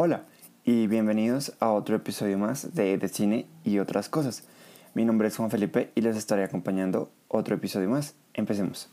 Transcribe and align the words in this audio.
Hola 0.00 0.26
y 0.64 0.86
bienvenidos 0.86 1.54
a 1.58 1.72
otro 1.72 1.96
episodio 1.96 2.38
más 2.38 2.72
de 2.72 2.96
De 2.98 3.08
Cine 3.08 3.46
y 3.64 3.80
otras 3.80 4.08
cosas. 4.08 4.46
Mi 4.94 5.04
nombre 5.04 5.26
es 5.26 5.36
Juan 5.36 5.50
Felipe 5.50 5.90
y 5.96 6.02
les 6.02 6.16
estaré 6.16 6.44
acompañando 6.44 7.10
otro 7.26 7.56
episodio 7.56 7.90
más. 7.90 8.14
Empecemos. 8.32 8.92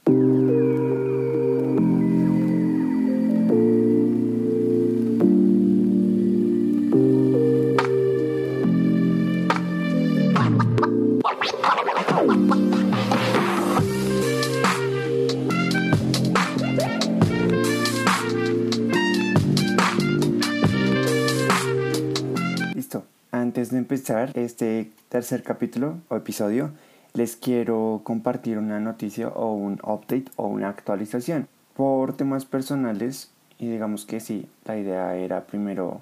Este 24.24 24.92
tercer 25.10 25.44
capítulo 25.44 25.98
o 26.10 26.16
episodio, 26.16 26.72
les 27.14 27.36
quiero 27.36 28.02
compartir 28.04 28.58
una 28.58 28.80
noticia 28.80 29.28
o 29.28 29.54
un 29.54 29.74
update 29.84 30.26
o 30.38 30.48
una 30.48 30.70
actualización. 30.70 31.48
Por 31.76 32.16
temas 32.16 32.46
personales, 32.46 33.32
y 33.60 33.70
digamos 33.70 34.06
que 34.06 34.20
sí, 34.20 34.48
la 34.66 34.78
idea 34.78 35.16
era 35.16 35.46
primero 35.46 36.02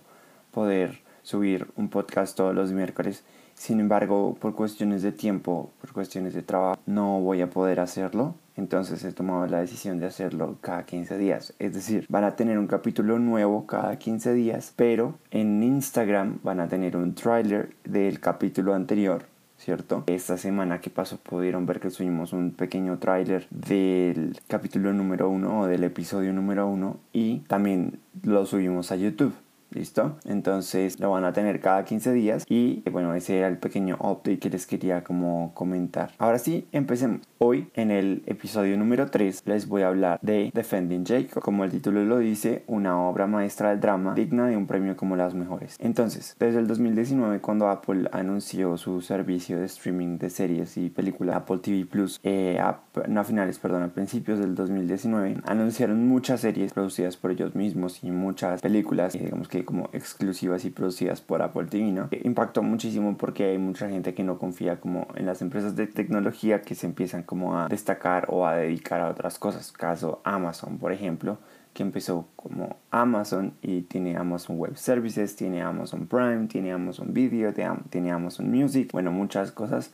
poder 0.51 0.99
subir 1.23 1.67
un 1.75 1.89
podcast 1.89 2.37
todos 2.37 2.53
los 2.53 2.71
miércoles. 2.71 3.23
Sin 3.55 3.79
embargo, 3.79 4.37
por 4.39 4.55
cuestiones 4.55 5.01
de 5.01 5.11
tiempo, 5.11 5.71
por 5.81 5.93
cuestiones 5.93 6.33
de 6.33 6.43
trabajo, 6.43 6.79
no 6.85 7.19
voy 7.19 7.41
a 7.41 7.49
poder 7.49 7.79
hacerlo. 7.79 8.35
Entonces 8.55 9.03
he 9.03 9.11
tomado 9.11 9.47
la 9.47 9.61
decisión 9.61 9.99
de 9.99 10.05
hacerlo 10.05 10.57
cada 10.61 10.85
15 10.85 11.17
días. 11.17 11.53
Es 11.59 11.73
decir, 11.73 12.05
van 12.09 12.23
a 12.23 12.35
tener 12.35 12.59
un 12.59 12.67
capítulo 12.67 13.17
nuevo 13.19 13.65
cada 13.65 13.97
15 13.97 14.33
días, 14.33 14.73
pero 14.75 15.15
en 15.31 15.63
Instagram 15.63 16.39
van 16.43 16.59
a 16.59 16.67
tener 16.67 16.95
un 16.95 17.15
tráiler 17.15 17.75
del 17.83 18.19
capítulo 18.19 18.73
anterior. 18.73 19.25
¿Cierto? 19.57 20.03
Esta 20.07 20.37
semana 20.37 20.81
que 20.81 20.89
pasó 20.89 21.17
pudieron 21.17 21.65
ver 21.65 21.79
que 21.79 21.89
subimos 21.89 22.33
un 22.33 22.51
pequeño 22.51 22.97
tráiler 22.97 23.47
del 23.49 24.37
capítulo 24.47 24.91
número 24.91 25.29
1 25.29 25.59
o 25.61 25.67
del 25.67 25.85
episodio 25.85 26.33
número 26.33 26.67
1 26.67 26.97
y 27.13 27.39
también 27.47 27.99
lo 28.23 28.45
subimos 28.45 28.91
a 28.91 28.97
YouTube. 28.97 29.33
¿Listo? 29.73 30.17
Entonces 30.25 30.99
lo 30.99 31.11
van 31.11 31.23
a 31.23 31.33
tener 31.33 31.59
cada 31.59 31.83
15 31.83 32.13
días 32.13 32.45
y 32.47 32.83
bueno, 32.91 33.15
ese 33.15 33.39
era 33.39 33.47
el 33.47 33.57
pequeño 33.57 33.95
update 33.99 34.39
que 34.39 34.49
les 34.49 34.67
quería 34.67 35.03
como 35.03 35.51
comentar. 35.53 36.11
Ahora 36.19 36.37
sí, 36.37 36.67
empecemos. 36.71 37.21
Hoy 37.39 37.69
en 37.73 37.91
el 37.91 38.23
episodio 38.25 38.77
número 38.77 39.09
3 39.09 39.43
les 39.45 39.67
voy 39.67 39.81
a 39.81 39.87
hablar 39.87 40.19
de 40.21 40.51
Defending 40.53 41.05
Jacob. 41.05 41.41
Como 41.41 41.63
el 41.63 41.71
título 41.71 42.05
lo 42.05 42.19
dice, 42.19 42.63
una 42.67 43.01
obra 43.01 43.27
maestra 43.27 43.69
del 43.71 43.79
drama 43.79 44.13
digna 44.13 44.47
de 44.47 44.55
un 44.55 44.67
premio 44.67 44.95
como 44.95 45.15
las 45.15 45.33
mejores. 45.33 45.75
Entonces, 45.79 46.35
desde 46.39 46.59
el 46.59 46.67
2019 46.67 47.41
cuando 47.41 47.69
Apple 47.69 48.09
anunció 48.11 48.77
su 48.77 49.01
servicio 49.01 49.59
de 49.59 49.65
streaming 49.65 50.17
de 50.19 50.29
series 50.29 50.77
y 50.77 50.89
películas 50.89 51.35
Apple 51.35 51.57
TV 51.57 51.85
Plus, 51.85 52.19
eh, 52.23 52.61
no 53.07 53.19
a 53.19 53.23
finales, 53.23 53.59
perdón, 53.59 53.83
a 53.83 53.87
principios 53.89 54.39
del 54.39 54.55
2019, 54.55 55.37
anunciaron 55.45 56.07
muchas 56.07 56.41
series 56.41 56.73
producidas 56.73 57.17
por 57.17 57.31
ellos 57.31 57.55
mismos 57.55 58.03
y 58.03 58.11
muchas 58.11 58.61
películas, 58.61 59.13
digamos 59.13 59.47
que 59.47 59.62
como 59.63 59.89
exclusivas 59.93 60.65
y 60.65 60.69
producidas 60.69 61.21
por 61.21 61.41
Apple 61.41 61.65
TV, 61.65 61.91
¿no? 61.91 62.09
Impactó 62.23 62.63
muchísimo 62.63 63.17
porque 63.17 63.45
hay 63.45 63.57
mucha 63.57 63.89
gente 63.89 64.13
que 64.13 64.23
no 64.23 64.37
confía 64.37 64.79
como 64.79 65.07
en 65.15 65.25
las 65.25 65.41
empresas 65.41 65.75
de 65.75 65.87
tecnología 65.87 66.61
que 66.61 66.75
se 66.75 66.85
empiezan 66.85 67.23
como 67.23 67.57
a 67.57 67.67
destacar 67.67 68.25
o 68.29 68.45
a 68.47 68.55
dedicar 68.55 69.01
a 69.01 69.09
otras 69.09 69.39
cosas. 69.39 69.71
Caso 69.71 70.21
Amazon, 70.23 70.77
por 70.77 70.91
ejemplo, 70.91 71.37
que 71.73 71.83
empezó 71.83 72.27
como 72.35 72.77
Amazon 72.91 73.53
y 73.61 73.81
tiene 73.81 74.15
Amazon 74.15 74.57
Web 74.59 74.77
Services, 74.77 75.35
tiene 75.35 75.61
Amazon 75.61 76.07
Prime, 76.07 76.47
tiene 76.47 76.71
Amazon 76.71 77.13
Video, 77.13 77.53
tiene 77.89 78.11
Amazon 78.11 78.49
Music, 78.49 78.91
bueno, 78.91 79.11
muchas 79.11 79.51
cosas. 79.51 79.91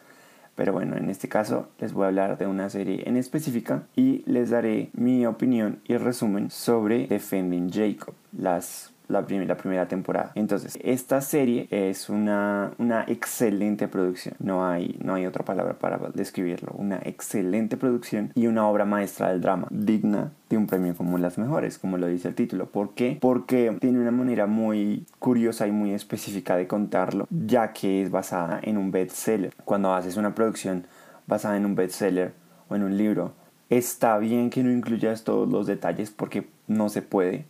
Pero 0.56 0.74
bueno, 0.74 0.98
en 0.98 1.10
este 1.10 1.30
caso 1.30 1.70
les 1.80 1.94
voy 1.94 2.04
a 2.04 2.08
hablar 2.08 2.38
de 2.38 2.46
una 2.46 2.70
serie 2.70 3.08
en 3.08 3.16
específica 3.16 3.84
y 3.96 4.24
les 4.26 4.50
daré 4.50 4.90
mi 4.92 5.26
opinión 5.26 5.80
y 5.86 5.96
resumen 5.96 6.52
sobre 6.52 7.08
Defending 7.08 7.72
Jacob, 7.72 8.14
las 8.38 8.92
la, 9.10 9.26
la, 9.28 9.58
primera 9.58 9.88
temporada. 9.88 10.32
Entonces, 10.36 10.80
esta 10.82 11.20
serie 11.22 11.68
es 11.72 12.10
una, 12.10 12.72
una 12.78 13.04
excelente 13.08 13.88
producción. 13.88 14.36
No 14.40 14.66
hay, 14.66 14.98
no 15.04 15.16
hay 15.16 15.26
otra 15.26 15.44
palabra 15.44 15.74
para 15.74 15.98
describirlo. 16.14 16.72
Una 16.78 17.00
excelente 17.04 17.76
producción 17.76 18.32
y 18.36 18.48
una 18.48 18.68
obra 18.68 18.86
maestra 18.86 19.30
del 19.30 19.42
drama, 19.42 19.68
digna 19.72 20.32
de 20.50 20.58
un 20.58 20.68
premio 20.68 20.96
como 20.96 21.18
las 21.18 21.38
mejores, 21.38 21.78
como 21.78 21.98
lo 21.98 22.08
dice 22.08 22.28
el 22.28 22.36
título. 22.36 22.68
¿Por 22.68 22.94
qué? 22.94 23.18
Porque 23.20 23.76
tiene 23.80 24.00
una 24.00 24.12
manera 24.12 24.46
muy 24.48 25.06
curiosa 25.20 25.68
y 25.68 25.72
muy 25.72 25.94
específica 25.94 26.56
de 26.56 26.68
contarlo, 26.68 27.28
ya 27.30 27.74
que 27.74 28.02
es 28.02 28.12
basada 28.12 28.60
en 28.64 28.78
un 28.78 28.92
bestseller. 28.92 29.54
Cuando 29.66 29.94
haces 29.94 30.18
una 30.18 30.36
producción 30.36 30.86
basada 31.28 31.58
en 31.58 31.66
un 31.66 31.76
bestseller 31.76 32.34
o 32.68 32.76
en 32.76 32.84
un 32.84 32.98
libro, 32.98 33.34
está 33.70 34.18
bien 34.18 34.50
que 34.50 34.64
no 34.64 34.72
incluyas 34.72 35.24
todos 35.24 35.50
los 35.50 35.68
detalles 35.68 36.10
porque 36.12 36.48
no 36.68 36.90
se 36.90 37.02
puede 37.02 37.46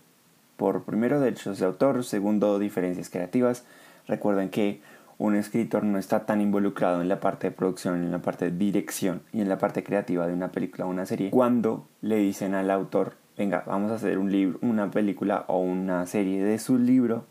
por 0.60 0.84
primero 0.84 1.22
derechos 1.22 1.58
de 1.58 1.66
autor, 1.66 2.04
segundo 2.04 2.60
diferencias 2.60 3.10
creativas. 3.10 3.64
Recuerden 4.08 4.50
que 4.50 4.82
un 5.18 5.36
escritor 5.36 5.86
no 5.86 5.98
está 5.98 6.26
tan 6.26 6.42
involucrado 6.42 7.02
en 7.02 7.08
la 7.08 7.22
parte 7.22 7.48
de 7.48 7.56
producción, 7.56 7.96
en 8.04 8.12
la 8.12 8.20
parte 8.20 8.52
de 8.52 8.58
dirección 8.58 9.22
y 9.32 9.40
en 9.40 9.48
la 9.48 9.58
parte 9.58 9.86
creativa 9.86 10.28
de 10.28 10.34
una 10.34 10.52
película 10.52 10.86
o 10.86 10.90
una 10.90 11.06
serie 11.06 11.32
cuando 11.32 11.88
le 12.02 12.18
dicen 12.18 12.56
al 12.56 12.72
autor, 12.72 13.14
venga, 13.38 13.64
vamos 13.66 13.90
a 13.92 13.96
hacer 13.96 14.18
un 14.18 14.34
libro, 14.34 14.60
una 14.62 14.92
película 14.92 15.46
o 15.48 15.60
una 15.60 16.06
serie 16.06 16.44
de 16.44 16.60
su 16.60 16.78
libro, 16.78 17.24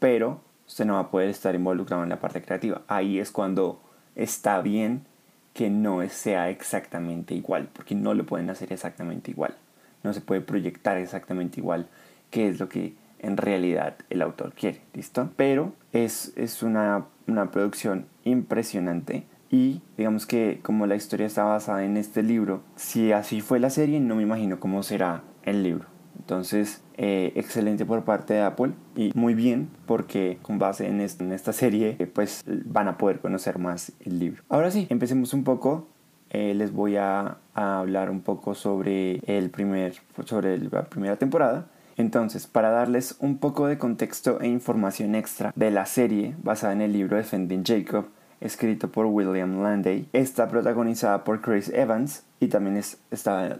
pero 0.00 0.40
usted 0.66 0.86
no 0.86 0.94
va 0.94 1.00
a 1.00 1.10
poder 1.10 1.28
estar 1.28 1.54
involucrado 1.54 2.02
en 2.02 2.08
la 2.08 2.18
parte 2.18 2.42
creativa. 2.42 2.82
Ahí 2.88 3.20
es 3.20 3.30
cuando 3.30 3.80
está 4.16 4.60
bien 4.60 5.06
que 5.54 5.70
no 5.70 6.06
sea 6.08 6.50
exactamente 6.50 7.32
igual, 7.32 7.68
porque 7.72 7.94
no 7.94 8.12
lo 8.12 8.26
pueden 8.26 8.50
hacer 8.50 8.72
exactamente 8.72 9.30
igual. 9.30 9.54
No 10.02 10.12
se 10.12 10.20
puede 10.20 10.40
proyectar 10.40 10.96
exactamente 10.96 11.60
igual 11.60 11.86
qué 12.36 12.48
es 12.48 12.60
lo 12.60 12.68
que 12.68 12.92
en 13.18 13.38
realidad 13.38 13.96
el 14.10 14.20
autor 14.20 14.52
quiere, 14.52 14.82
¿listo? 14.92 15.30
Pero 15.36 15.72
es, 15.94 16.34
es 16.36 16.62
una, 16.62 17.06
una 17.26 17.50
producción 17.50 18.04
impresionante 18.24 19.24
y 19.50 19.80
digamos 19.96 20.26
que 20.26 20.60
como 20.62 20.84
la 20.86 20.96
historia 20.96 21.26
está 21.26 21.44
basada 21.44 21.82
en 21.86 21.96
este 21.96 22.22
libro, 22.22 22.60
si 22.74 23.12
así 23.12 23.40
fue 23.40 23.58
la 23.58 23.70
serie, 23.70 24.00
no 24.00 24.16
me 24.16 24.22
imagino 24.22 24.60
cómo 24.60 24.82
será 24.82 25.22
el 25.44 25.62
libro. 25.62 25.86
Entonces, 26.18 26.82
eh, 26.98 27.32
excelente 27.36 27.86
por 27.86 28.04
parte 28.04 28.34
de 28.34 28.42
Apple 28.42 28.72
y 28.94 29.12
muy 29.14 29.32
bien 29.32 29.70
porque 29.86 30.38
con 30.42 30.58
base 30.58 30.88
en, 30.88 31.00
esta 31.00 31.54
serie, 31.54 31.96
eh, 31.98 32.06
pues 32.06 32.44
van 32.46 32.88
a 32.88 32.98
poder 32.98 33.20
conocer 33.20 33.58
más 33.58 33.92
el 34.04 34.18
libro. 34.18 34.42
Ahora 34.50 34.70
sí, 34.70 34.86
empecemos 34.90 35.32
un 35.32 35.42
poco. 35.42 35.88
Eh, 36.28 36.52
les 36.52 36.70
voy 36.70 36.96
a, 36.96 37.38
a, 37.54 37.78
hablar 37.78 38.10
un 38.10 38.20
poco 38.20 38.54
sobre 38.54 39.22
el 39.26 39.48
primer, 39.48 39.94
sobre 40.26 40.58
la 40.58 40.84
primera 40.84 41.16
temporada 41.16 41.68
entonces, 41.96 42.46
para 42.46 42.70
darles 42.70 43.16
un 43.20 43.38
poco 43.38 43.66
de 43.66 43.78
contexto 43.78 44.40
e 44.40 44.48
información 44.48 45.14
extra 45.14 45.52
de 45.56 45.70
la 45.70 45.86
serie 45.86 46.36
basada 46.42 46.72
en 46.74 46.82
el 46.82 46.92
libro 46.92 47.16
Defending 47.16 47.64
Jacob, 47.64 48.06
escrito 48.40 48.90
por 48.92 49.06
William 49.06 49.62
Landay, 49.62 50.08
está 50.12 50.48
protagonizada 50.48 51.24
por 51.24 51.40
Chris 51.40 51.70
Evans 51.70 52.24
y 52.38 52.48
también 52.48 52.76
está 53.10 53.58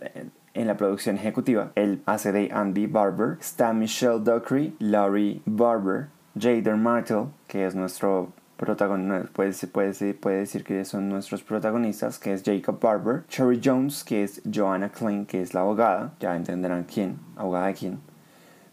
en 0.52 0.66
la 0.66 0.76
producción 0.76 1.16
ejecutiva. 1.16 1.72
El 1.74 2.02
hace 2.06 2.32
de 2.32 2.50
Andy 2.52 2.86
Barber, 2.86 3.38
está 3.40 3.72
Michelle 3.72 4.20
Dockery, 4.20 4.76
Laurie 4.78 5.40
Barber, 5.46 6.08
Jader 6.38 6.76
Martel, 6.76 7.28
que 7.46 7.64
es 7.64 7.74
nuestro 7.74 8.32
protagonista, 8.58 9.30
puede, 9.32 9.52
puede, 9.66 10.14
puede 10.14 10.36
decir 10.38 10.64
que 10.64 10.84
son 10.84 11.08
nuestros 11.08 11.42
protagonistas, 11.42 12.18
que 12.18 12.32
es 12.32 12.42
Jacob 12.44 12.80
Barber, 12.80 13.24
Cherry 13.28 13.60
Jones, 13.62 14.04
que 14.04 14.24
es 14.24 14.42
Joanna 14.52 14.90
Klein, 14.90 15.26
que 15.26 15.42
es 15.42 15.54
la 15.54 15.60
abogada, 15.60 16.14
ya 16.20 16.36
entenderán 16.36 16.84
quién, 16.84 17.18
abogada 17.36 17.66
de 17.68 17.74
quién, 17.74 18.00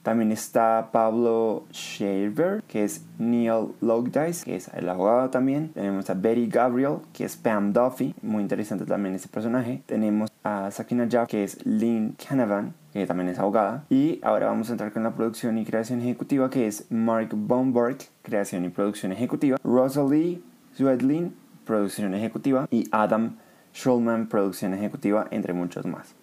también 0.03 0.33
está 0.33 0.89
Pablo 0.91 1.63
Shaver, 1.71 2.61
que 2.67 2.83
es 2.83 3.05
Neil 3.17 3.69
Logdice, 3.79 4.43
que 4.43 4.57
es 4.57 4.67
el 4.73 4.89
abogado 4.89 5.29
también. 5.29 5.69
Tenemos 5.69 6.09
a 6.09 6.13
Betty 6.13 6.47
Gabriel, 6.47 6.97
que 7.13 7.23
es 7.23 7.37
Pam 7.37 7.71
Duffy, 7.71 8.13
muy 8.21 8.43
interesante 8.43 8.85
también 8.85 9.15
este 9.15 9.29
personaje. 9.29 9.81
Tenemos 9.85 10.29
a 10.43 10.69
Sakina 10.71 11.07
Jaff, 11.09 11.29
que 11.29 11.45
es 11.45 11.65
Lynn 11.65 12.17
Canavan, 12.27 12.73
que 12.91 13.07
también 13.07 13.29
es 13.29 13.39
abogada. 13.39 13.85
Y 13.89 14.19
ahora 14.23 14.47
vamos 14.47 14.69
a 14.69 14.73
entrar 14.73 14.91
con 14.91 15.03
la 15.03 15.15
producción 15.15 15.57
y 15.57 15.65
creación 15.65 16.01
ejecutiva, 16.01 16.49
que 16.49 16.67
es 16.67 16.91
Mark 16.91 17.29
Bomberg, 17.33 17.97
creación 18.23 18.65
y 18.65 18.69
producción 18.69 19.13
ejecutiva. 19.13 19.57
Rosalie 19.63 20.41
Zwedlin, 20.75 21.33
producción 21.65 22.13
ejecutiva. 22.13 22.67
Y 22.69 22.89
Adam 22.91 23.37
Schulman, 23.73 24.27
producción 24.27 24.73
ejecutiva, 24.73 25.27
entre 25.31 25.53
muchos 25.53 25.85
más. 25.85 26.13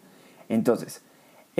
Entonces, 0.50 1.02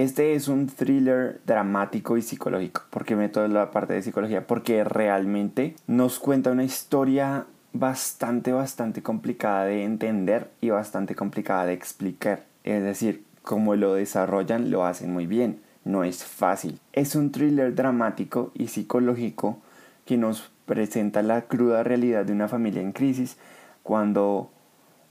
este 0.02 0.34
es 0.34 0.48
un 0.48 0.66
thriller 0.66 1.40
dramático 1.44 2.16
y 2.16 2.22
psicológico. 2.22 2.82
¿Por 2.88 3.04
qué 3.04 3.16
meto 3.16 3.46
la 3.48 3.70
parte 3.70 3.92
de 3.92 4.02
psicología? 4.02 4.46
Porque 4.46 4.82
realmente 4.82 5.76
nos 5.86 6.18
cuenta 6.18 6.50
una 6.50 6.64
historia 6.64 7.46
bastante, 7.74 8.52
bastante 8.52 9.02
complicada 9.02 9.66
de 9.66 9.84
entender 9.84 10.50
y 10.62 10.70
bastante 10.70 11.14
complicada 11.14 11.66
de 11.66 11.74
explicar. 11.74 12.44
Es 12.64 12.82
decir, 12.82 13.24
como 13.42 13.76
lo 13.76 13.94
desarrollan, 13.94 14.70
lo 14.70 14.86
hacen 14.86 15.12
muy 15.12 15.26
bien. 15.26 15.60
no 15.84 16.04
es 16.04 16.24
fácil. 16.24 16.78
Es 16.92 17.14
un 17.14 17.32
thriller 17.32 17.74
dramático 17.74 18.52
y 18.54 18.68
psicológico 18.68 19.58
que 20.04 20.16
nos 20.16 20.50
presenta 20.66 21.22
la 21.22 21.42
cruda 21.42 21.82
realidad 21.82 22.24
de 22.24 22.32
una 22.32 22.48
familia 22.48 22.80
en 22.82 22.92
crisis 22.92 23.36
cuando 23.82 24.50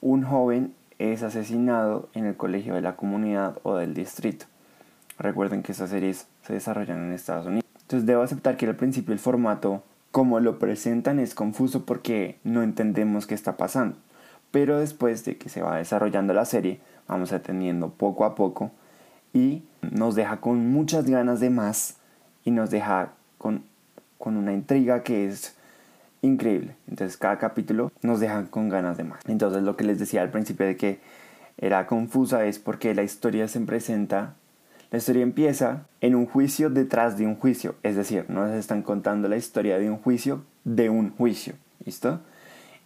un 0.01 0.23
joven 0.23 0.73
es 0.99 1.23
asesinado 1.23 2.09
en 2.13 2.25
el 2.25 2.35
colegio 2.35 2.75
de 2.75 2.81
la 2.81 2.95
comunidad 2.95 3.57
o 3.63 3.75
del 3.75 3.93
distrito. 3.93 4.45
Recuerden 5.19 5.63
que 5.63 5.73
esas 5.73 5.89
series 5.89 6.27
se 6.43 6.53
desarrollan 6.53 7.03
en 7.03 7.13
Estados 7.13 7.45
Unidos. 7.45 7.69
Entonces 7.81 8.07
debo 8.07 8.23
aceptar 8.23 8.57
que 8.57 8.65
al 8.65 8.75
principio 8.75 9.13
el 9.13 9.19
formato 9.19 9.83
como 10.11 10.39
lo 10.39 10.57
presentan 10.57 11.19
es 11.19 11.35
confuso 11.35 11.85
porque 11.85 12.39
no 12.43 12.63
entendemos 12.63 13.27
qué 13.27 13.35
está 13.35 13.57
pasando. 13.57 13.97
Pero 14.51 14.79
después 14.79 15.25
de 15.25 15.37
que 15.37 15.49
se 15.49 15.61
va 15.61 15.77
desarrollando 15.77 16.33
la 16.33 16.45
serie, 16.45 16.79
vamos 17.07 17.31
atendiendo 17.33 17.89
poco 17.89 18.25
a 18.25 18.33
poco 18.33 18.71
y 19.33 19.63
nos 19.81 20.15
deja 20.15 20.37
con 20.37 20.71
muchas 20.71 21.05
ganas 21.05 21.39
de 21.39 21.49
más 21.49 21.97
y 22.43 22.51
nos 22.51 22.71
deja 22.71 23.13
con, 23.37 23.63
con 24.17 24.37
una 24.37 24.53
intriga 24.53 25.03
que 25.03 25.27
es 25.27 25.55
increíble. 26.21 26.75
Entonces 26.87 27.17
cada 27.17 27.37
capítulo 27.37 27.91
nos 28.01 28.19
deja 28.19 28.45
con 28.45 28.69
ganas 28.69 28.97
de 28.97 29.03
más. 29.03 29.19
Entonces 29.27 29.63
lo 29.63 29.75
que 29.75 29.83
les 29.83 29.99
decía 29.99 30.21
al 30.21 30.31
principio 30.31 30.65
de 30.65 30.77
que 30.77 30.99
era 31.57 31.85
confusa 31.87 32.45
es 32.45 32.57
porque 32.57 32.95
la 32.95 33.03
historia 33.03 33.47
se 33.47 33.59
presenta, 33.59 34.35
la 34.91 34.97
historia 34.97 35.23
empieza 35.23 35.85
en 36.01 36.15
un 36.15 36.25
juicio 36.25 36.69
detrás 36.69 37.17
de 37.17 37.25
un 37.25 37.35
juicio, 37.35 37.75
es 37.83 37.95
decir, 37.95 38.25
nos 38.27 38.49
están 38.51 38.81
contando 38.81 39.27
la 39.27 39.37
historia 39.37 39.77
de 39.77 39.89
un 39.89 39.97
juicio 39.97 40.43
de 40.63 40.89
un 40.89 41.11
juicio, 41.11 41.53
¿listo? 41.85 42.19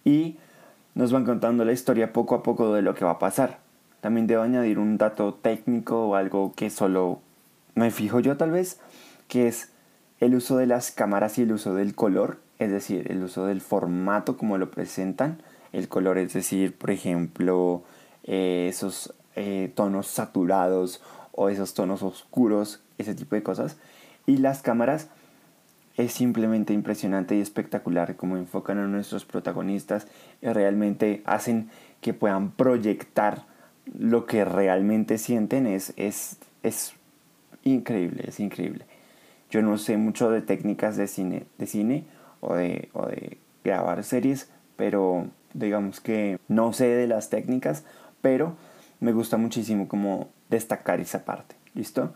Y 0.04 0.36
nos 0.94 1.12
van 1.12 1.24
contando 1.24 1.64
la 1.64 1.72
historia 1.72 2.12
poco 2.12 2.34
a 2.34 2.42
poco 2.42 2.74
de 2.74 2.82
lo 2.82 2.94
que 2.94 3.04
va 3.04 3.12
a 3.12 3.18
pasar. 3.18 3.58
También 4.00 4.26
debo 4.26 4.42
añadir 4.42 4.78
un 4.78 4.98
dato 4.98 5.34
técnico 5.34 6.08
o 6.08 6.14
algo 6.14 6.52
que 6.54 6.70
solo 6.70 7.20
me 7.74 7.90
fijo 7.90 8.20
yo 8.20 8.36
tal 8.36 8.50
vez, 8.50 8.78
que 9.28 9.48
es 9.48 9.70
el 10.20 10.34
uso 10.34 10.58
de 10.58 10.66
las 10.66 10.90
cámaras 10.90 11.38
y 11.38 11.42
el 11.42 11.52
uso 11.52 11.74
del 11.74 11.94
color, 11.94 12.38
es 12.58 12.70
decir, 12.70 13.10
el 13.10 13.22
uso 13.22 13.46
del 13.46 13.60
formato 13.60 14.36
como 14.36 14.58
lo 14.58 14.70
presentan, 14.70 15.42
el 15.72 15.88
color, 15.88 16.18
es 16.18 16.34
decir, 16.34 16.76
por 16.76 16.90
ejemplo, 16.90 17.82
eh, 18.24 18.66
esos 18.68 19.12
eh, 19.36 19.72
tonos 19.74 20.06
saturados 20.06 21.02
o 21.36 21.48
esos 21.48 21.74
tonos 21.74 22.02
oscuros, 22.02 22.82
ese 22.98 23.14
tipo 23.14 23.34
de 23.34 23.42
cosas. 23.42 23.76
Y 24.26 24.38
las 24.38 24.62
cámaras 24.62 25.08
es 25.96 26.12
simplemente 26.12 26.72
impresionante 26.72 27.36
y 27.36 27.40
espectacular 27.40 28.16
como 28.16 28.36
enfocan 28.36 28.78
a 28.78 28.86
nuestros 28.86 29.24
protagonistas 29.24 30.06
y 30.42 30.48
realmente 30.48 31.22
hacen 31.24 31.70
que 32.00 32.14
puedan 32.14 32.50
proyectar 32.50 33.44
lo 33.98 34.26
que 34.26 34.44
realmente 34.44 35.18
sienten 35.18 35.66
es, 35.66 35.92
es, 35.96 36.38
es 36.62 36.94
increíble, 37.62 38.24
es 38.26 38.40
increíble. 38.40 38.86
Yo 39.50 39.62
no 39.62 39.78
sé 39.78 39.96
mucho 39.96 40.30
de 40.30 40.40
técnicas 40.40 40.96
de 40.96 41.06
cine, 41.06 41.46
de 41.58 41.66
cine 41.66 42.04
o, 42.40 42.54
de, 42.54 42.88
o 42.92 43.06
de 43.06 43.38
grabar 43.62 44.02
series, 44.02 44.50
pero 44.76 45.28
digamos 45.52 46.00
que 46.00 46.38
no 46.48 46.72
sé 46.72 46.88
de 46.88 47.06
las 47.06 47.30
técnicas, 47.30 47.84
pero 48.20 48.56
me 49.00 49.12
gusta 49.12 49.36
muchísimo 49.36 49.86
como 49.86 50.28
destacar 50.54 51.00
esa 51.00 51.24
parte, 51.24 51.54
¿listo? 51.74 52.12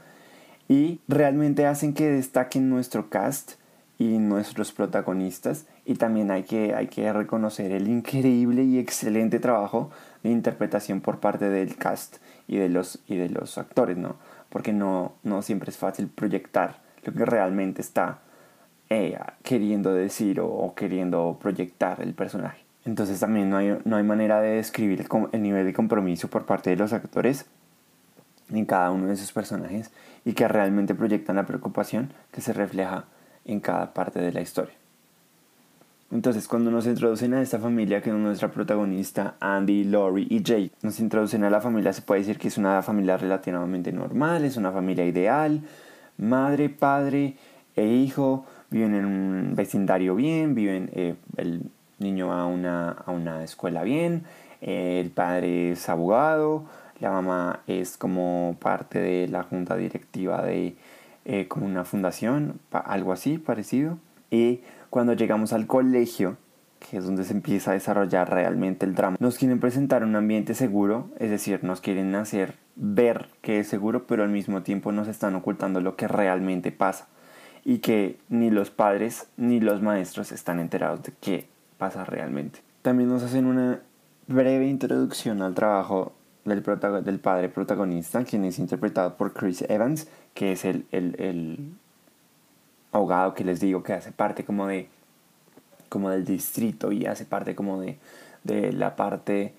Y 0.69 1.00
realmente 1.08 1.67
hacen 1.67 1.94
que 1.94 2.08
destaquen 2.08 2.69
nuestro 2.69 3.08
cast 3.08 3.52
y 3.99 4.19
nuestros 4.19 4.73
protagonistas 4.73 5.67
y 5.85 5.94
también 5.94 6.31
hay 6.31 6.44
que, 6.44 6.75
hay 6.75 6.87
que 6.87 7.12
reconocer 7.12 7.73
el 7.73 7.88
increíble 7.88 8.62
y 8.62 8.79
excelente 8.79 9.40
trabajo 9.40 9.90
de 10.23 10.31
interpretación 10.31 11.00
por 11.00 11.19
parte 11.19 11.49
del 11.49 11.76
cast 11.76 12.19
y 12.46 12.56
de 12.58 12.69
los, 12.69 13.00
y 13.08 13.17
de 13.17 13.29
los 13.29 13.58
actores, 13.58 13.96
¿no? 13.96 14.17
Porque 14.50 14.73
no, 14.73 15.12
no 15.23 15.43
siempre 15.43 15.70
es 15.70 15.76
fácil 15.76 16.08
proyectar 16.08 16.81
lo 17.05 17.12
que 17.12 17.25
realmente 17.25 17.81
está 17.81 18.20
eh, 18.90 19.19
queriendo 19.43 19.93
decir 19.93 20.40
o, 20.40 20.75
queriendo 20.75 21.38
proyectar 21.40 22.00
el 22.00 22.14
personaje. 22.14 22.64
Entonces 22.85 23.20
también 23.20 23.50
no 23.50 23.58
hay, 23.58 23.79
no 23.85 23.96
hay 23.96 24.02
manera 24.02 24.40
de 24.40 24.56
describir 24.56 25.00
el, 25.00 25.08
el, 25.32 25.43
nivel 25.43 25.67
de 25.67 25.75
compromiso 25.75 26.29
por 26.29 26.46
parte 26.46 26.70
de 26.70 26.76
los 26.76 26.93
actores 26.93 27.46
en 28.50 28.65
cada 28.65 28.91
uno 28.91 29.06
de 29.09 29.17
sus 29.17 29.33
personajes 29.33 29.91
y 30.25 30.33
que 30.33 30.49
realmente 30.49 30.95
proyectan 30.95 31.37
la 31.37 31.47
preocupación 31.47 32.12
que 32.33 32.41
se 32.41 32.53
refleja 32.53 33.05
en 33.45 33.61
cada 33.61 33.93
parte 33.95 34.21
de 34.21 34.33
la 34.33 34.41
historia. 34.41 34.75
Entonces, 36.11 36.49
cuando 36.49 36.71
nos 36.71 36.87
introducen 36.87 37.35
a 37.35 37.43
esta 37.43 37.59
familia, 37.59 38.00
que 38.00 38.09
es 38.09 38.17
nuestra 38.17 38.50
protagonista, 38.50 39.35
Andy, 39.41 39.85
Lori 39.85 40.27
y 40.31 40.43
Jake, 40.43 40.71
nos 40.81 41.00
introducen 41.00 41.45
a 41.45 41.50
la 41.50 41.61
familia, 41.61 41.93
se 41.93 42.00
puede 42.00 42.21
decir 42.21 42.39
que 42.39 42.49
es 42.49 42.56
una 42.56 42.81
familia 42.83 43.19
relativamente 43.19 43.93
normal, 43.93 44.47
es 44.47 44.56
una 44.56 44.73
familia 44.73 45.05
ideal, 45.05 45.61
madre, 46.17 46.71
padre 46.71 47.37
e 47.77 47.87
hijo, 47.87 48.47
viven 48.71 48.95
en 48.95 49.05
un 49.05 49.55
vecindario 49.55 50.15
bien, 50.15 50.55
viven, 50.55 50.91
eh, 50.95 51.15
el 51.37 51.71
niño 51.99 52.29
va 52.29 52.41
a 52.41 52.47
una, 52.47 52.91
a 52.93 53.11
una 53.11 53.45
escuela 53.45 53.83
bien, 53.83 54.25
eh, 54.62 55.00
el 55.05 55.11
padre 55.11 55.73
es 55.73 55.89
abogado, 55.91 56.65
la 57.00 57.11
mamá 57.11 57.61
es 57.67 57.97
como 57.97 58.56
parte 58.61 58.99
de 58.99 59.29
la 59.29 59.43
junta 59.43 59.77
directiva 59.77 60.43
de 60.43 60.77
eh, 61.25 61.47
como 61.47 61.67
una 61.67 61.85
fundación, 61.85 62.61
algo 62.73 63.12
así 63.12 63.39
parecido. 63.39 63.99
Y 64.31 64.61
cuando 64.91 65.12
llegamos 65.12 65.53
al 65.53 65.67
colegio, 65.67 66.37
que 66.79 66.99
es 66.99 67.05
donde 67.05 67.25
se 67.25 67.33
empieza 67.33 67.71
a 67.71 67.75
desarrollar 67.75 68.31
realmente 68.31 68.87
el 68.87 68.95
drama, 68.95 69.17
nos 69.21 69.37
quieren 69.37 69.61
presentar 69.61 70.05
un 70.05 70.17
ambiente 70.17 70.55
seguro, 70.55 71.11
es 71.19 71.31
decir, 71.31 71.62
nos 71.65 71.81
quieren 71.81 72.15
hacer 72.15 72.55
ver 72.77 73.29
que 73.43 73.59
es 73.59 73.69
seguro, 73.69 74.06
pero 74.06 74.23
al 74.23 74.31
mismo 74.31 74.62
tiempo 74.62 74.93
nos 74.93 75.09
están 75.09 75.35
ocultando 75.35 75.81
lo 75.81 75.97
que 75.97 76.09
realmente 76.09 76.73
pasa 76.73 77.09
y 77.65 77.79
que 77.79 78.19
ni 78.29 78.50
los 78.50 78.71
padres 78.71 79.29
ni 79.37 79.61
los 79.61 79.83
maestros 79.83 80.33
están 80.33 80.61
enterados 80.61 81.03
de 81.03 81.12
qué 81.21 81.49
pasa 81.77 82.05
realmente. 82.05 82.61
También 82.83 83.11
nos 83.11 83.23
hacen 83.23 83.47
una 83.47 83.81
breve 84.27 84.67
introducción 84.69 85.43
al 85.43 85.55
trabajo 85.55 86.12
del, 86.49 87.21
padre 87.21 87.49
protagonista, 87.49 88.25
quien 88.25 88.45
es 88.45 88.59
interpretado 88.59 89.17
por 89.17 89.33
Chris 89.33 89.62
Evans, 89.69 90.09
que 90.35 90.53
es 90.53 90.65
el, 90.65 90.87
el, 90.93 91.15
el 91.19 91.73
abogado 92.93 93.35
que 93.35 93.45
les 93.45 93.61
digo 93.61 93.83
que 93.83 93.93
hace 93.93 94.12
parte 94.12 94.45
como 94.45 94.67
de 94.67 94.89
como 95.89 96.11
del 96.11 96.25
distrito 96.25 96.93
y 96.93 97.06
hace 97.06 97.25
parte 97.25 97.55
como 97.55 97.81
de, 97.81 97.99
de 98.45 98.73
la 98.73 98.95
parte 98.95 99.55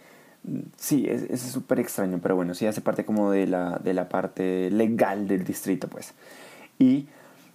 sí 0.77 1.07
es 1.07 1.41
súper 1.41 1.79
extraño 1.79 2.19
pero 2.21 2.35
bueno 2.35 2.53
sí 2.53 2.65
hace 2.65 2.81
parte 2.81 3.03
como 3.03 3.31
de 3.31 3.47
la, 3.47 3.79
de 3.83 3.93
la 3.93 4.09
parte 4.09 4.69
legal 4.71 5.27
del 5.27 5.43
distrito 5.43 5.87
pues. 5.87 6.13
Y 6.77 7.07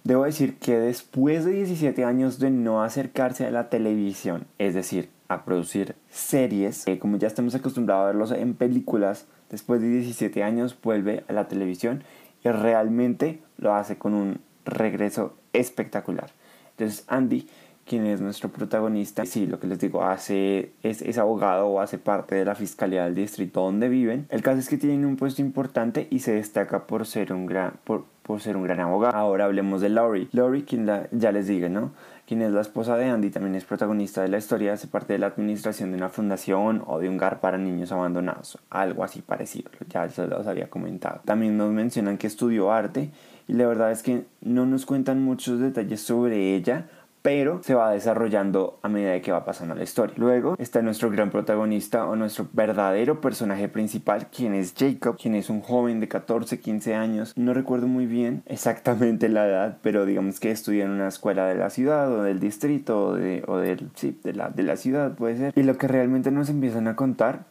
debo 0.03 0.23
decir 0.23 0.57
que 0.57 0.77
después 0.77 1.45
de 1.45 1.51
17 1.51 2.03
años 2.03 2.37
de 2.39 2.51
no 2.51 2.83
acercarse 2.83 3.45
a 3.45 3.51
la 3.51 3.69
televisión 3.69 4.45
es 4.59 4.73
decir 4.73 5.09
a 5.27 5.45
producir 5.45 5.95
series 6.09 6.87
eh, 6.87 6.99
como 6.99 7.17
ya 7.17 7.27
estamos 7.27 7.55
acostumbrados 7.55 8.03
a 8.03 8.07
verlos 8.07 8.31
en 8.31 8.53
películas 8.53 9.27
después 9.49 9.81
de 9.81 9.89
17 9.89 10.43
años 10.43 10.77
vuelve 10.81 11.23
a 11.27 11.33
la 11.33 11.47
televisión 11.47 12.03
y 12.43 12.49
realmente 12.49 13.41
lo 13.57 13.73
hace 13.73 13.97
con 13.97 14.13
un 14.13 14.39
regreso 14.65 15.35
espectacular. 15.53 16.31
Entonces 16.71 17.05
Andy, 17.07 17.47
quien 17.85 18.05
es 18.05 18.19
nuestro 18.19 18.49
protagonista, 18.49 19.25
sí, 19.25 19.45
lo 19.45 19.59
que 19.59 19.67
les 19.67 19.79
digo, 19.79 20.03
hace, 20.03 20.71
es, 20.81 21.01
es 21.01 21.17
abogado 21.17 21.67
o 21.67 21.79
hace 21.79 21.97
parte 21.97 22.35
de 22.35 22.43
la 22.43 22.55
fiscalía 22.55 23.05
del 23.05 23.15
distrito 23.15 23.61
donde 23.61 23.89
viven. 23.89 24.25
El 24.29 24.41
caso 24.41 24.59
es 24.59 24.69
que 24.69 24.77
tiene 24.77 25.05
un 25.05 25.17
puesto 25.17 25.41
importante 25.41 26.07
y 26.09 26.19
se 26.19 26.33
destaca 26.33 26.87
por 26.87 27.05
ser 27.05 27.31
un 27.31 27.45
gran, 27.45 27.73
por, 27.83 28.05
por 28.23 28.41
ser 28.41 28.57
un 28.57 28.63
gran 28.63 28.79
abogado. 28.79 29.15
Ahora 29.15 29.45
hablemos 29.45 29.81
de 29.81 29.89
Laurie. 29.89 30.27
Laurie, 30.31 30.65
quien 30.65 30.87
la, 30.87 31.07
ya 31.11 31.31
les 31.31 31.47
digo, 31.47 31.69
¿no? 31.69 31.91
Quien 32.25 32.41
es 32.41 32.51
la 32.51 32.61
esposa 32.61 32.97
de 32.97 33.05
Andy, 33.05 33.29
también 33.29 33.53
es 33.53 33.65
protagonista 33.65 34.23
de 34.23 34.29
la 34.29 34.39
historia, 34.39 34.73
hace 34.73 34.87
parte 34.87 35.13
de 35.13 35.19
la 35.19 35.27
administración 35.27 35.91
de 35.91 35.97
una 35.97 36.09
fundación 36.09 36.83
o 36.87 36.99
de 36.99 37.07
un 37.07 37.17
hogar 37.17 37.39
para 37.39 37.59
niños 37.59 37.91
abandonados, 37.91 38.57
algo 38.71 39.03
así 39.03 39.21
parecido, 39.21 39.69
ya 39.89 40.09
se 40.09 40.25
los 40.25 40.47
había 40.47 40.67
comentado. 40.67 41.21
También 41.23 41.55
nos 41.55 41.71
mencionan 41.71 42.17
que 42.17 42.25
estudió 42.25 42.71
arte 42.71 43.11
y 43.47 43.53
la 43.53 43.67
verdad 43.67 43.91
es 43.91 44.01
que 44.01 44.25
no 44.41 44.65
nos 44.65 44.87
cuentan 44.87 45.21
muchos 45.21 45.59
detalles 45.59 46.01
sobre 46.01 46.55
ella, 46.55 46.87
pero 47.25 47.63
se 47.63 47.73
va 47.73 47.89
desarrollando 47.89 48.77
a 48.83 48.87
medida 48.87 49.19
que 49.19 49.31
va 49.31 49.43
pasando 49.43 49.73
la 49.73 49.81
historia. 49.81 50.13
Luego 50.15 50.55
está 50.59 50.83
nuestro 50.83 51.09
gran 51.09 51.31
protagonista 51.31 52.05
o 52.05 52.15
nuestro 52.15 52.47
verdadero 52.53 53.19
personaje 53.19 53.67
principal, 53.67 54.27
quien 54.27 54.53
es 54.53 54.75
Jacob, 54.77 55.17
quien 55.17 55.33
es 55.33 55.49
un 55.49 55.61
joven 55.61 55.99
de 55.99 56.07
14, 56.07 56.59
15 56.59 56.93
años. 56.93 57.33
No 57.35 57.55
recuerdo 57.55 57.87
muy 57.87 58.05
bien 58.05 58.43
exactamente 58.45 59.27
la 59.27 59.47
edad, 59.47 59.79
pero 59.81 60.05
digamos 60.05 60.39
que 60.39 60.51
estudia 60.51 60.85
en 60.85 60.91
una 60.91 61.07
escuela 61.07 61.47
de 61.47 61.55
la 61.55 61.71
ciudad 61.71 62.13
o 62.13 62.21
del 62.21 62.39
distrito 62.39 63.07
o, 63.07 63.15
de, 63.15 63.43
o 63.47 63.57
del, 63.57 63.89
sí, 63.95 64.19
de, 64.23 64.33
la, 64.33 64.49
de 64.49 64.61
la 64.61 64.77
ciudad 64.77 65.15
puede 65.15 65.35
ser. 65.37 65.53
Y 65.55 65.63
lo 65.63 65.79
que 65.79 65.87
realmente 65.87 66.29
nos 66.29 66.51
empiezan 66.51 66.87
a 66.87 66.95
contar 66.95 67.45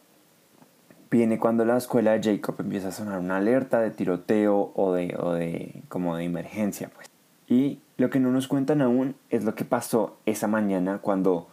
viene 1.11 1.37
cuando 1.37 1.65
la 1.65 1.75
escuela 1.75 2.17
de 2.17 2.23
Jacob 2.23 2.55
empieza 2.59 2.87
a 2.87 2.91
sonar 2.93 3.19
una 3.19 3.35
alerta 3.35 3.81
de 3.81 3.91
tiroteo 3.91 4.71
o 4.73 4.93
de, 4.93 5.17
o 5.19 5.33
de 5.33 5.83
como 5.89 6.15
de 6.15 6.23
emergencia. 6.23 6.89
Pues. 6.95 7.09
Y 7.47 7.79
lo 7.97 8.09
que 8.09 8.19
no 8.19 8.31
nos 8.31 8.47
cuentan 8.47 8.81
aún 8.81 9.15
es 9.29 9.43
lo 9.43 9.55
que 9.55 9.65
pasó 9.65 10.17
esa 10.25 10.47
mañana 10.47 10.99
cuando 10.99 11.47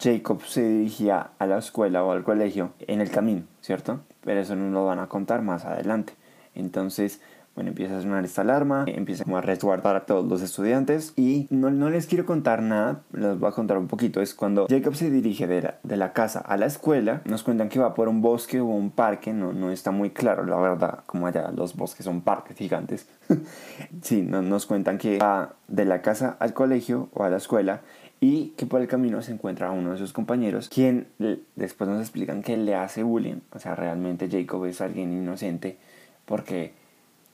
Jacob 0.00 0.42
se 0.44 0.66
dirigía 0.66 1.32
a 1.38 1.46
la 1.46 1.58
escuela 1.58 2.04
o 2.04 2.12
al 2.12 2.24
colegio 2.24 2.72
en 2.80 3.00
el 3.00 3.10
camino, 3.10 3.42
¿cierto? 3.60 4.00
Pero 4.22 4.40
eso 4.40 4.56
no 4.56 4.70
lo 4.70 4.86
van 4.86 4.98
a 4.98 5.08
contar 5.08 5.42
más 5.42 5.64
adelante. 5.64 6.14
Entonces 6.54 7.20
bueno, 7.54 7.70
empieza 7.70 7.98
a 7.98 8.02
sonar 8.02 8.24
esta 8.24 8.42
alarma, 8.42 8.84
empieza 8.86 9.24
como 9.24 9.36
a 9.36 9.40
resguardar 9.40 9.96
a 9.96 10.06
todos 10.06 10.24
los 10.24 10.40
estudiantes 10.40 11.12
y 11.16 11.46
no, 11.50 11.70
no, 11.70 11.90
les 11.90 12.06
quiero 12.06 12.24
contar 12.24 12.62
nada, 12.62 13.02
les 13.12 13.38
voy 13.38 13.48
a 13.48 13.52
contar 13.52 13.76
un 13.76 13.88
poquito. 13.88 14.20
Es 14.20 14.34
cuando 14.34 14.66
Jacob 14.68 14.94
se 14.94 15.10
dirige 15.10 15.46
de 15.46 15.62
la, 15.62 15.78
de 15.82 15.96
la 15.96 16.12
casa 16.12 16.40
a 16.40 16.56
la 16.56 16.66
escuela, 16.66 17.22
nos 17.24 17.42
cuentan 17.42 17.68
que 17.68 17.78
va 17.78 17.94
por 17.94 18.08
un 18.08 18.22
bosque 18.22 18.60
o 18.60 18.66
un 18.66 18.90
parque, 18.90 19.32
no, 19.32 19.52
no 19.52 19.70
está 19.70 19.90
muy 19.90 20.10
claro, 20.10 20.44
la 20.46 20.56
verdad, 20.56 21.00
como 21.06 21.26
allá 21.26 21.50
los 21.50 21.76
bosques 21.76 22.04
son 22.04 22.22
parques 22.22 22.56
gigantes. 22.56 23.08
sí, 24.02 24.22
no, 24.22 24.42
nos 24.42 24.66
cuentan 24.66 24.96
que 24.96 25.18
va 25.18 25.54
de 25.68 25.84
la 25.84 26.02
casa 26.02 26.36
al 26.38 26.54
colegio 26.54 27.08
o 27.12 27.24
a 27.24 27.30
la 27.30 27.36
escuela 27.36 27.80
y 28.20 28.48
que 28.50 28.66
por 28.66 28.80
el 28.80 28.86
camino 28.86 29.22
se 29.22 29.32
encuentra 29.32 29.70
uno 29.70 29.92
de 29.92 29.98
sus 29.98 30.12
compañeros, 30.12 30.68
quien 30.68 31.08
después 31.56 31.88
nos 31.88 32.00
explican 32.00 32.42
que 32.42 32.56
le 32.56 32.74
hace 32.74 33.02
bullying, 33.02 33.40
o 33.50 33.58
sea, 33.58 33.74
realmente 33.74 34.28
Jacob 34.30 34.66
es 34.66 34.80
alguien 34.80 35.12
inocente 35.12 35.78
porque 36.26 36.79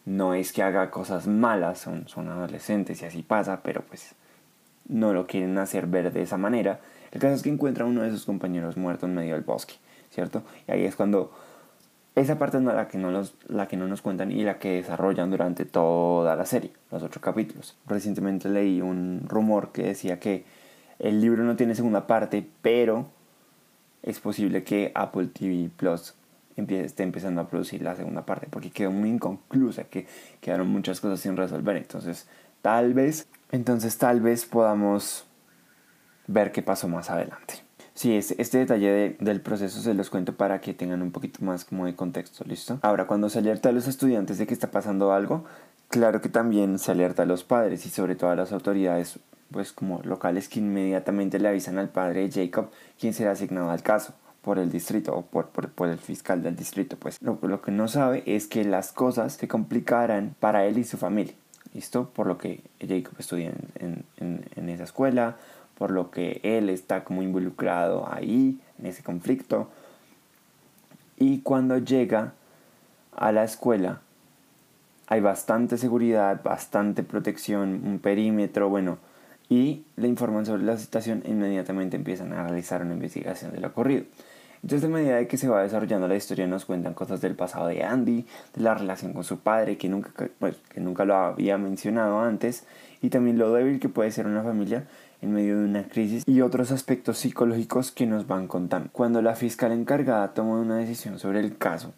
no 0.07 0.35
es 0.35 0.53
que 0.53 0.63
haga 0.63 0.91
cosas 0.91 1.27
malas, 1.27 1.81
son, 1.81 2.09
son 2.09 2.29
adolescentes 2.29 3.03
y 3.03 3.05
así 3.05 3.23
pasa, 3.23 3.61
pero 3.63 3.83
pues 3.83 4.15
no 4.89 5.13
lo 5.13 5.27
quieren 5.27 5.59
hacer 5.59 5.87
ver 5.87 6.13
de 6.13 6.23
esa 6.23 6.39
manera. 6.39 6.81
El 7.11 7.21
caso 7.21 7.35
es 7.35 7.43
que 7.43 7.51
encuentra 7.51 7.85
a 7.85 7.89
uno 7.89 8.03
de 8.03 8.11
sus 8.11 8.25
compañeros 8.25 8.77
muerto 8.77 9.07
en 9.07 9.15
medio 9.15 9.35
del 9.35 9.43
bosque, 9.43 9.75
¿cierto? 10.11 10.43
Y 10.69 10.73
ahí 10.73 10.85
es 10.85 10.97
cuando 10.97 11.33
esa 12.15 12.39
parte 12.39 12.57
es 12.57 12.63
la 12.63 12.89
que, 12.89 12.99
no 12.99 13.11
los, 13.11 13.35
la 13.49 13.67
que 13.67 13.77
no 13.77 13.89
nos 13.89 14.01
cuentan 14.01 14.31
y 14.31 14.45
la 14.45 14.59
que 14.59 14.77
desarrollan 14.77 15.31
durante 15.31 15.65
toda 15.65 16.37
la 16.37 16.47
serie, 16.47 16.71
los 16.91 17.03
otros 17.03 17.23
capítulos. 17.23 17.77
Recientemente 17.87 18.49
leí 18.49 18.81
un 18.81 19.25
rumor 19.27 19.73
que 19.73 19.83
decía 19.83 20.21
que 20.21 20.45
el 21.01 21.21
libro 21.21 21.43
no 21.43 21.57
tiene 21.57 21.75
segunda 21.75 22.07
parte, 22.07 22.49
pero 22.63 23.07
es 24.03 24.21
posible 24.21 24.63
que 24.63 24.93
Apple 24.95 25.27
TV 25.27 25.69
Plus 25.77 26.15
esté 26.57 27.03
empezando 27.03 27.41
a 27.41 27.49
producir 27.49 27.83
la 27.83 27.95
segunda 27.95 28.25
parte, 28.25 28.47
porque 28.51 28.71
quedó 28.71 28.91
muy 28.91 29.11
inconclusa, 29.11 29.85
que 29.85 30.07
quedaron 30.41 30.69
muchas 30.69 31.01
cosas 31.01 31.21
sin 31.21 31.37
resolver. 31.37 31.77
Entonces, 31.77 32.27
tal 32.63 32.95
vez, 32.95 33.29
entonces 33.53 33.99
tal 33.99 34.21
vez 34.21 34.45
podamos 34.45 35.27
ver 36.27 36.53
qué 36.53 36.63
pasó 36.63 36.89
más 36.89 37.11
adelante. 37.11 37.55
Sí, 37.95 38.15
este, 38.15 38.41
este 38.41 38.59
detalle 38.59 39.17
del 39.21 39.41
proceso 39.41 39.81
se 39.81 39.95
los 39.95 40.11
cuento 40.11 40.37
para 40.37 40.61
que 40.61 40.75
tengan 40.75 41.01
un 41.01 41.13
poquito 41.13 41.43
más 41.43 41.65
como 41.65 41.87
de 41.87 41.95
contexto, 41.95 42.45
¿listo? 42.45 42.79
Ahora, 42.83 43.07
cuando 43.07 43.31
se 43.31 43.39
alerta 43.39 43.71
a 43.71 43.73
los 43.73 43.89
estudiantes 43.89 44.37
de 44.37 44.47
que 44.47 44.53
está 44.53 44.71
pasando 44.71 45.13
algo, 45.13 45.45
claro 45.89 46.21
que 46.21 46.29
también 46.29 46.79
se 46.79 46.93
alerta 46.93 47.23
a 47.23 47.27
los 47.27 47.45
padres 47.45 47.87
y 47.87 47.89
sobre 47.89 48.15
todo 48.15 48.31
a 48.31 48.37
las 48.37 48.53
autoridades 48.53 49.19
pues 49.51 49.73
como 49.73 50.03
locales 50.03 50.49
que 50.49 50.59
inmediatamente 50.59 51.39
le 51.39 51.49
avisan 51.49 51.79
al 51.79 51.89
padre 51.89 52.29
de 52.29 52.47
Jacob 52.47 52.69
quien 52.99 53.15
será 53.15 53.31
asignado 53.31 53.71
al 53.71 53.83
caso 53.83 54.13
por 54.47 54.61
el 54.61 54.71
distrito 54.71 55.13
o 55.13 55.23
por, 55.23 55.49
por, 55.49 55.89
el 55.89 55.99
fiscal 55.99 56.41
del 56.41 56.55
distrito. 56.55 56.97
Pues 56.97 57.21
lo, 57.21 57.37
lo, 57.43 57.61
que 57.61 57.73
no 57.73 57.89
sabe 57.89 58.23
es 58.27 58.47
que 58.47 58.63
las 58.63 58.93
cosas 58.93 59.33
se 59.33 59.49
complicarán 59.49 60.37
para 60.39 60.67
él 60.67 60.79
y 60.79 60.85
su 60.85 60.97
familia. 60.97 61.35
¿Listo? 61.75 62.11
Por 62.11 62.29
lo 62.29 62.39
que 62.39 62.63
Jacob 62.81 63.15
estudia 63.19 63.53
en, 63.81 64.05
en, 64.19 64.45
en 64.55 64.69
esa 64.69 64.85
escuela, 64.85 65.35
por 65.77 65.91
lo 65.91 66.13
que 66.13 66.41
él 66.45 66.71
está 66.71 67.03
como 67.03 67.25
involucrado 67.25 68.09
ahí, 68.09 68.61
en 68.79 68.87
ese 68.87 69.03
conflicto. 69.03 69.69
Y 71.17 71.41
cuando 71.41 71.79
llega 71.79 72.33
a 73.17 73.33
la 73.33 73.43
escuela, 73.43 74.01
hay 75.09 75.21
bastante 75.21 75.77
seguridad, 75.77 76.41
bastante 76.45 77.03
protección, 77.03 77.83
un 77.85 77.99
perímetro, 77.99 78.69
bueno, 78.69 78.99
y 79.49 79.87
le 79.97 80.07
informan 80.07 80.47
sobre 80.47 80.63
la 80.63 80.79
situación 80.79 81.25
e 81.25 81.33
inmediatamente 81.33 81.97
empiezan 81.97 82.33
a 82.33 82.45
realizar 82.45 82.83
una 82.83 82.95
investigación 82.95 83.51
de 83.51 83.59
lo 83.59 83.67
ocurrido. 83.67 84.05
Entonces, 84.63 84.89
a 84.89 84.93
medida 84.93 85.17
de 85.17 85.29
que 85.29 85.37
se 85.37 85.49
va 85.49 85.63
desarrollando 85.63 86.09
la 86.09 86.17
historia, 86.17 86.47
nos 86.47 86.65
cuentan 86.65 86.95
cosas 86.95 87.21
del 87.21 87.35
pasado 87.35 87.69
de 87.69 87.85
Andy, 87.85 88.27
de 88.55 88.63
la 88.63 88.75
relación 88.75 89.13
con 89.13 89.25
su 89.25 89.39
padre, 89.39 89.77
que 89.77 89.89
nunca, 89.89 90.11
pues, 90.39 90.57
que 90.69 90.81
nunca 90.81 91.05
lo 91.05 91.15
había 91.17 91.59
mencionado 91.59 92.21
antes, 92.21 92.65
y 93.03 93.11
también 93.11 93.39
lo 93.39 93.53
débil 93.53 93.81
que 93.81 93.89
puede 93.89 94.11
ser 94.11 94.27
una 94.27 94.43
familia 94.43 94.87
en 95.23 95.33
medio 95.33 95.59
de 95.59 95.65
una 95.65 95.85
crisis 95.85 96.25
y 96.27 96.41
otros 96.41 96.73
aspectos 96.73 97.19
psicológicos 97.19 97.91
que 97.91 98.07
nos 98.07 98.27
van 98.27 98.49
contando. 98.49 98.91
Cuando 98.93 99.23
la 99.23 99.35
fiscal 99.35 99.73
encargada 99.73 100.35
toma 100.35 100.61
una 100.61 100.77
decisión 100.77 101.19
sobre 101.19 101.41
el 101.41 101.57
caso, 101.57 101.95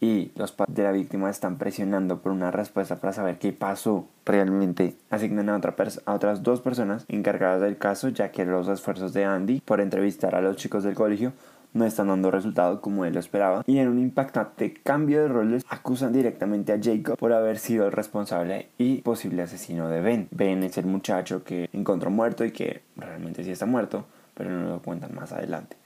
y 0.00 0.30
los 0.36 0.52
padres 0.52 0.76
de 0.76 0.82
la 0.82 0.92
víctima 0.92 1.30
están 1.30 1.56
presionando 1.56 2.20
por 2.20 2.32
una 2.32 2.50
respuesta 2.50 2.96
para 2.96 3.12
saber 3.12 3.38
qué 3.38 3.52
pasó 3.52 4.08
realmente. 4.24 4.96
Asignan 5.10 5.48
a, 5.48 5.56
otra 5.56 5.74
a 6.04 6.14
otras 6.14 6.42
dos 6.42 6.60
personas 6.60 7.04
encargadas 7.08 7.62
del 7.62 7.78
caso 7.78 8.10
ya 8.10 8.30
que 8.30 8.44
los 8.44 8.68
esfuerzos 8.68 9.12
de 9.14 9.24
Andy 9.24 9.60
por 9.64 9.80
entrevistar 9.80 10.34
a 10.34 10.42
los 10.42 10.56
chicos 10.56 10.84
del 10.84 10.94
colegio 10.94 11.32
no 11.72 11.84
están 11.84 12.08
dando 12.08 12.30
resultado 12.30 12.80
como 12.80 13.04
él 13.04 13.14
lo 13.14 13.20
esperaba 13.20 13.62
y 13.66 13.78
en 13.78 13.88
un 13.88 13.98
impactante 13.98 14.74
cambio 14.74 15.22
de 15.22 15.28
roles 15.28 15.64
acusan 15.68 16.12
directamente 16.12 16.72
a 16.72 16.80
Jacob 16.82 17.16
por 17.18 17.32
haber 17.32 17.58
sido 17.58 17.86
el 17.86 17.92
responsable 17.92 18.68
y 18.78 19.02
posible 19.02 19.42
asesino 19.42 19.88
de 19.88 20.00
Ben. 20.00 20.28
Ben 20.30 20.62
es 20.62 20.78
el 20.78 20.86
muchacho 20.86 21.44
que 21.44 21.68
encontró 21.72 22.10
muerto 22.10 22.44
y 22.44 22.52
que 22.52 22.82
realmente 22.96 23.44
sí 23.44 23.50
está 23.50 23.66
muerto, 23.66 24.06
pero 24.34 24.50
no 24.50 24.68
lo 24.68 24.82
cuentan 24.82 25.14
más 25.14 25.32
adelante. 25.32 25.76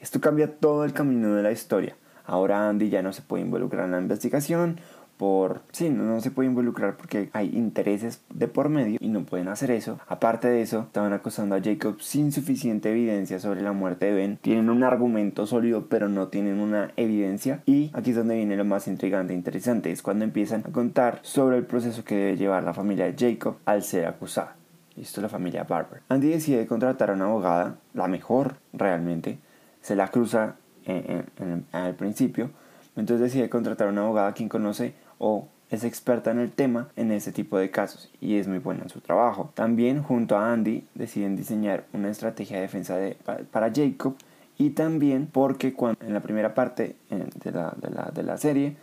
Esto 0.00 0.20
cambia 0.20 0.58
todo 0.58 0.84
el 0.84 0.92
camino 0.92 1.34
de 1.34 1.42
la 1.42 1.52
historia. 1.52 1.96
Ahora 2.24 2.68
Andy 2.68 2.90
ya 2.90 3.02
no 3.02 3.12
se 3.12 3.22
puede 3.22 3.42
involucrar 3.42 3.86
en 3.86 3.92
la 3.92 4.00
investigación 4.00 4.80
por... 5.18 5.62
Sí, 5.72 5.90
no, 5.90 6.20
se 6.20 6.30
puede 6.30 6.48
involucrar 6.48 6.96
porque 6.96 7.28
hay 7.32 7.50
intereses 7.54 8.22
de 8.32 8.48
por 8.48 8.70
medio 8.70 8.98
y 9.00 9.08
no 9.08 9.24
pueden 9.24 9.48
hacer 9.48 9.70
eso. 9.70 9.98
Aparte 10.06 10.48
de 10.48 10.62
eso, 10.62 10.82
estaban 10.82 11.12
acusando 11.12 11.56
a 11.56 11.60
Jacob 11.60 12.00
sin 12.00 12.32
suficiente 12.32 12.90
evidencia 12.90 13.38
sobre 13.38 13.60
la 13.60 13.72
muerte 13.72 14.06
de 14.06 14.12
Ben. 14.12 14.38
Tienen 14.40 14.70
un 14.70 14.84
argumento 14.84 15.46
sólido 15.46 15.86
pero 15.88 16.08
no 16.08 16.28
tienen 16.28 16.60
una 16.60 16.92
evidencia. 16.96 17.62
Y 17.66 17.90
aquí 17.92 18.10
es 18.10 18.16
donde 18.16 18.36
viene 18.36 18.56
lo 18.56 18.64
más 18.64 18.88
intrigante 18.88 19.34
e 19.34 19.36
interesante. 19.36 19.90
Es 19.90 20.02
cuando 20.02 20.24
empiezan 20.24 20.64
a 20.66 20.72
contar 20.72 21.18
sobre 21.22 21.58
el 21.58 21.66
proceso 21.66 22.04
que 22.04 22.14
debe 22.14 22.36
llevar 22.36 22.62
la 22.62 22.72
familia 22.72 23.10
de 23.10 23.16
Jacob 23.18 23.56
al 23.64 23.82
ser 23.82 24.06
acusada. 24.06 24.56
Esto 24.96 25.20
es 25.20 25.22
la 25.22 25.28
familia 25.28 25.64
Barber. 25.64 26.02
Andy 26.08 26.28
decide 26.28 26.66
contratar 26.66 27.10
a 27.10 27.14
una 27.14 27.26
abogada, 27.26 27.76
la 27.94 28.08
mejor 28.08 28.56
realmente. 28.72 29.38
Se 29.80 29.94
la 29.94 30.08
cruza 30.08 30.56
en, 30.84 31.66
al 31.72 31.94
principio. 31.94 32.50
Entonces 32.96 33.32
decide 33.32 33.48
contratar 33.48 33.88
a 33.88 33.90
una 33.90 34.02
abogada 34.02 34.32
quien 34.32 34.48
conoce 34.48 34.94
o 35.18 35.48
es 35.70 35.84
experta 35.84 36.30
en 36.30 36.38
el 36.38 36.50
tema 36.50 36.88
en 36.96 37.12
ese 37.12 37.32
tipo 37.32 37.58
de 37.58 37.70
casos 37.70 38.10
y 38.20 38.36
es 38.36 38.48
muy 38.48 38.58
buena 38.58 38.84
en 38.84 38.88
su 38.88 39.00
trabajo. 39.00 39.50
También 39.54 40.02
junto 40.02 40.36
a 40.36 40.52
Andy 40.52 40.86
deciden 40.94 41.36
diseñar 41.36 41.84
una 41.92 42.10
estrategia 42.10 42.56
de 42.56 42.62
defensa 42.62 42.96
de, 42.96 43.16
para 43.50 43.70
Jacob 43.74 44.16
y 44.56 44.70
también 44.70 45.26
porque 45.26 45.74
cuando 45.74 46.04
en 46.04 46.14
la 46.14 46.20
primera 46.20 46.54
parte 46.54 46.96
de 47.10 47.52
la, 47.52 47.74
de 47.76 47.90
la, 47.90 48.10
de 48.14 48.22
la 48.22 48.38
serie 48.38 48.76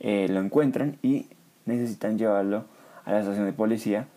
eh, 0.00 0.26
lo 0.28 0.40
encuentran 0.40 0.98
y 1.02 1.28
necesitan 1.66 2.18
llevarlo 2.18 2.64
a 3.04 3.12
la 3.12 3.20
estación 3.20 3.46
de 3.46 3.52
policía, 3.52 4.08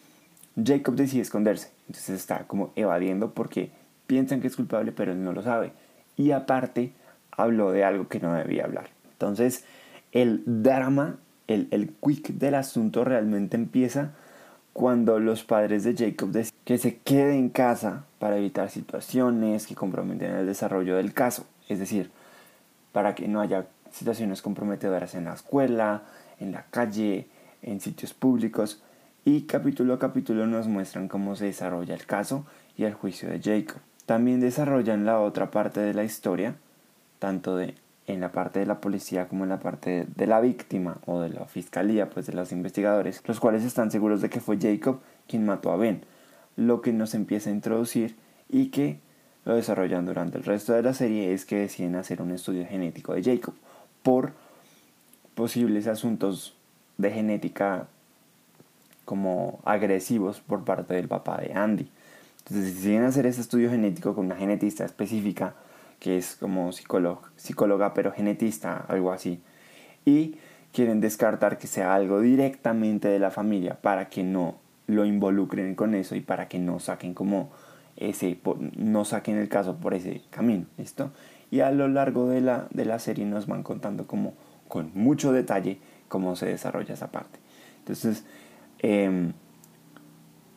Jacob 0.61 0.95
decide 0.95 1.21
esconderse. 1.21 1.69
Entonces 1.87 2.19
está 2.19 2.45
como 2.47 2.71
evadiendo 2.75 3.31
porque 3.33 3.71
piensan 4.07 4.41
que 4.41 4.47
es 4.47 4.55
culpable 4.55 4.91
pero 4.91 5.11
él 5.11 5.23
no 5.23 5.33
lo 5.33 5.43
sabe. 5.43 5.71
Y 6.15 6.31
aparte 6.31 6.93
habló 7.31 7.71
de 7.71 7.83
algo 7.83 8.07
que 8.07 8.19
no 8.19 8.33
debía 8.33 8.65
hablar. 8.65 8.89
Entonces, 9.11 9.63
el 10.11 10.43
drama, 10.45 11.17
el, 11.47 11.67
el 11.71 11.93
quick 12.01 12.29
del 12.33 12.55
asunto 12.55 13.03
realmente 13.03 13.55
empieza 13.55 14.13
cuando 14.73 15.19
los 15.19 15.43
padres 15.43 15.83
de 15.83 15.95
Jacob 15.95 16.29
deciden 16.29 16.59
que 16.63 16.77
se 16.77 16.97
quede 16.97 17.35
en 17.35 17.49
casa 17.49 18.03
para 18.19 18.37
evitar 18.37 18.69
situaciones 18.69 19.65
que 19.65 19.73
comprometen 19.73 20.35
el 20.35 20.45
desarrollo 20.45 20.97
del 20.97 21.13
caso. 21.13 21.47
Es 21.67 21.79
decir, 21.79 22.11
para 22.91 23.15
que 23.15 23.27
no 23.27 23.41
haya 23.41 23.65
situaciones 23.91 24.41
comprometedoras 24.41 25.15
en 25.15 25.25
la 25.25 25.33
escuela, 25.33 26.03
en 26.39 26.51
la 26.51 26.65
calle, 26.69 27.27
en 27.61 27.81
sitios 27.81 28.13
públicos. 28.13 28.81
Y 29.25 29.41
capítulo 29.41 29.95
a 29.95 29.99
capítulo 29.99 30.45
nos 30.47 30.67
muestran 30.67 31.07
cómo 31.07 31.35
se 31.35 31.45
desarrolla 31.45 31.95
el 31.95 32.05
caso 32.05 32.45
y 32.77 32.83
el 32.83 32.93
juicio 32.93 33.29
de 33.29 33.41
Jacob. 33.41 33.81
También 34.05 34.39
desarrollan 34.39 35.05
la 35.05 35.19
otra 35.19 35.51
parte 35.51 35.79
de 35.79 35.93
la 35.93 36.03
historia, 36.03 36.55
tanto 37.19 37.57
de, 37.57 37.75
en 38.07 38.21
la 38.21 38.31
parte 38.31 38.59
de 38.59 38.65
la 38.65 38.79
policía 38.79 39.27
como 39.27 39.43
en 39.43 39.49
la 39.49 39.59
parte 39.59 40.07
de, 40.15 40.27
la 40.27 40.39
víctima 40.39 40.97
o 41.05 41.19
de 41.19 41.29
la 41.29 41.45
fiscalía, 41.45 42.09
pues 42.09 42.25
de 42.25 42.33
los 42.33 42.53
investigadores, 42.53 43.21
los 43.27 43.39
cuales 43.39 43.63
están 43.63 43.91
seguros 43.91 44.21
de 44.21 44.29
que 44.29 44.39
fue 44.39 44.57
Jacob 44.59 45.01
quien 45.27 45.45
mató 45.45 45.71
a 45.71 45.77
Ben, 45.77 46.01
lo 46.55 46.81
que 46.81 46.93
nos 46.93 47.13
empieza 47.13 47.49
a 47.49 47.53
introducir 47.53 48.15
y 48.49 48.67
que 48.67 48.99
lo 49.43 49.55
desarrollan 49.55 50.05
durante 50.05 50.37
el 50.37 50.45
resto 50.45 50.73
de 50.73 50.81
la 50.81 50.93
serie 50.93 51.33
es 51.33 51.45
que 51.45 51.57
deciden 51.57 51.95
hacer 51.95 52.21
un 52.21 52.31
estudio 52.31 52.65
genético 52.65 53.13
de 53.13 53.23
Jacob 53.23 53.53
por 54.03 54.31
posibles 55.35 55.87
asuntos 55.87 56.55
de 56.97 57.11
genética 57.11 57.87
como 59.03 59.59
agresivos 59.65 60.39
por 60.39 60.63
parte 60.63 60.93
del 60.93 61.07
papá 61.07 61.37
de 61.37 61.53
Andy. 61.53 61.89
Entonces 62.39 62.75
deciden 62.75 63.03
hacer 63.03 63.25
ese 63.25 63.41
estudio 63.41 63.69
genético 63.69 64.15
con 64.15 64.25
una 64.25 64.35
genetista 64.35 64.85
específica 64.85 65.55
que 65.99 66.17
es 66.17 66.35
como 66.35 66.71
psicóloga 66.71 67.93
pero 67.93 68.11
genetista, 68.11 68.85
algo 68.87 69.11
así. 69.11 69.41
Y 70.05 70.35
quieren 70.71 71.01
descartar 71.01 71.57
que 71.57 71.67
sea 71.67 71.95
algo 71.95 72.21
directamente 72.21 73.07
de 73.07 73.19
la 73.19 73.31
familia 73.31 73.79
para 73.81 74.09
que 74.09 74.23
no 74.23 74.55
lo 74.87 75.05
involucren 75.05 75.75
con 75.75 75.95
eso 75.95 76.15
y 76.15 76.21
para 76.21 76.47
que 76.47 76.59
no 76.59 76.79
saquen 76.79 77.13
como 77.13 77.49
ese, 77.97 78.39
no 78.75 79.05
saquen 79.05 79.37
el 79.37 79.49
caso 79.49 79.75
por 79.77 79.93
ese 79.93 80.21
camino, 80.29 80.65
¿listo? 80.77 81.11
Y 81.49 81.61
a 81.61 81.71
lo 81.71 81.87
largo 81.87 82.29
de 82.29 82.41
la, 82.41 82.67
de 82.71 82.85
la 82.85 82.99
serie 82.99 83.25
nos 83.25 83.47
van 83.47 83.63
contando 83.63 84.07
como 84.07 84.33
con 84.67 84.91
mucho 84.93 85.31
detalle 85.31 85.79
cómo 86.07 86.35
se 86.35 86.45
desarrolla 86.45 86.93
esa 86.93 87.11
parte. 87.11 87.39
Entonces, 87.79 88.25
em, 88.79 89.33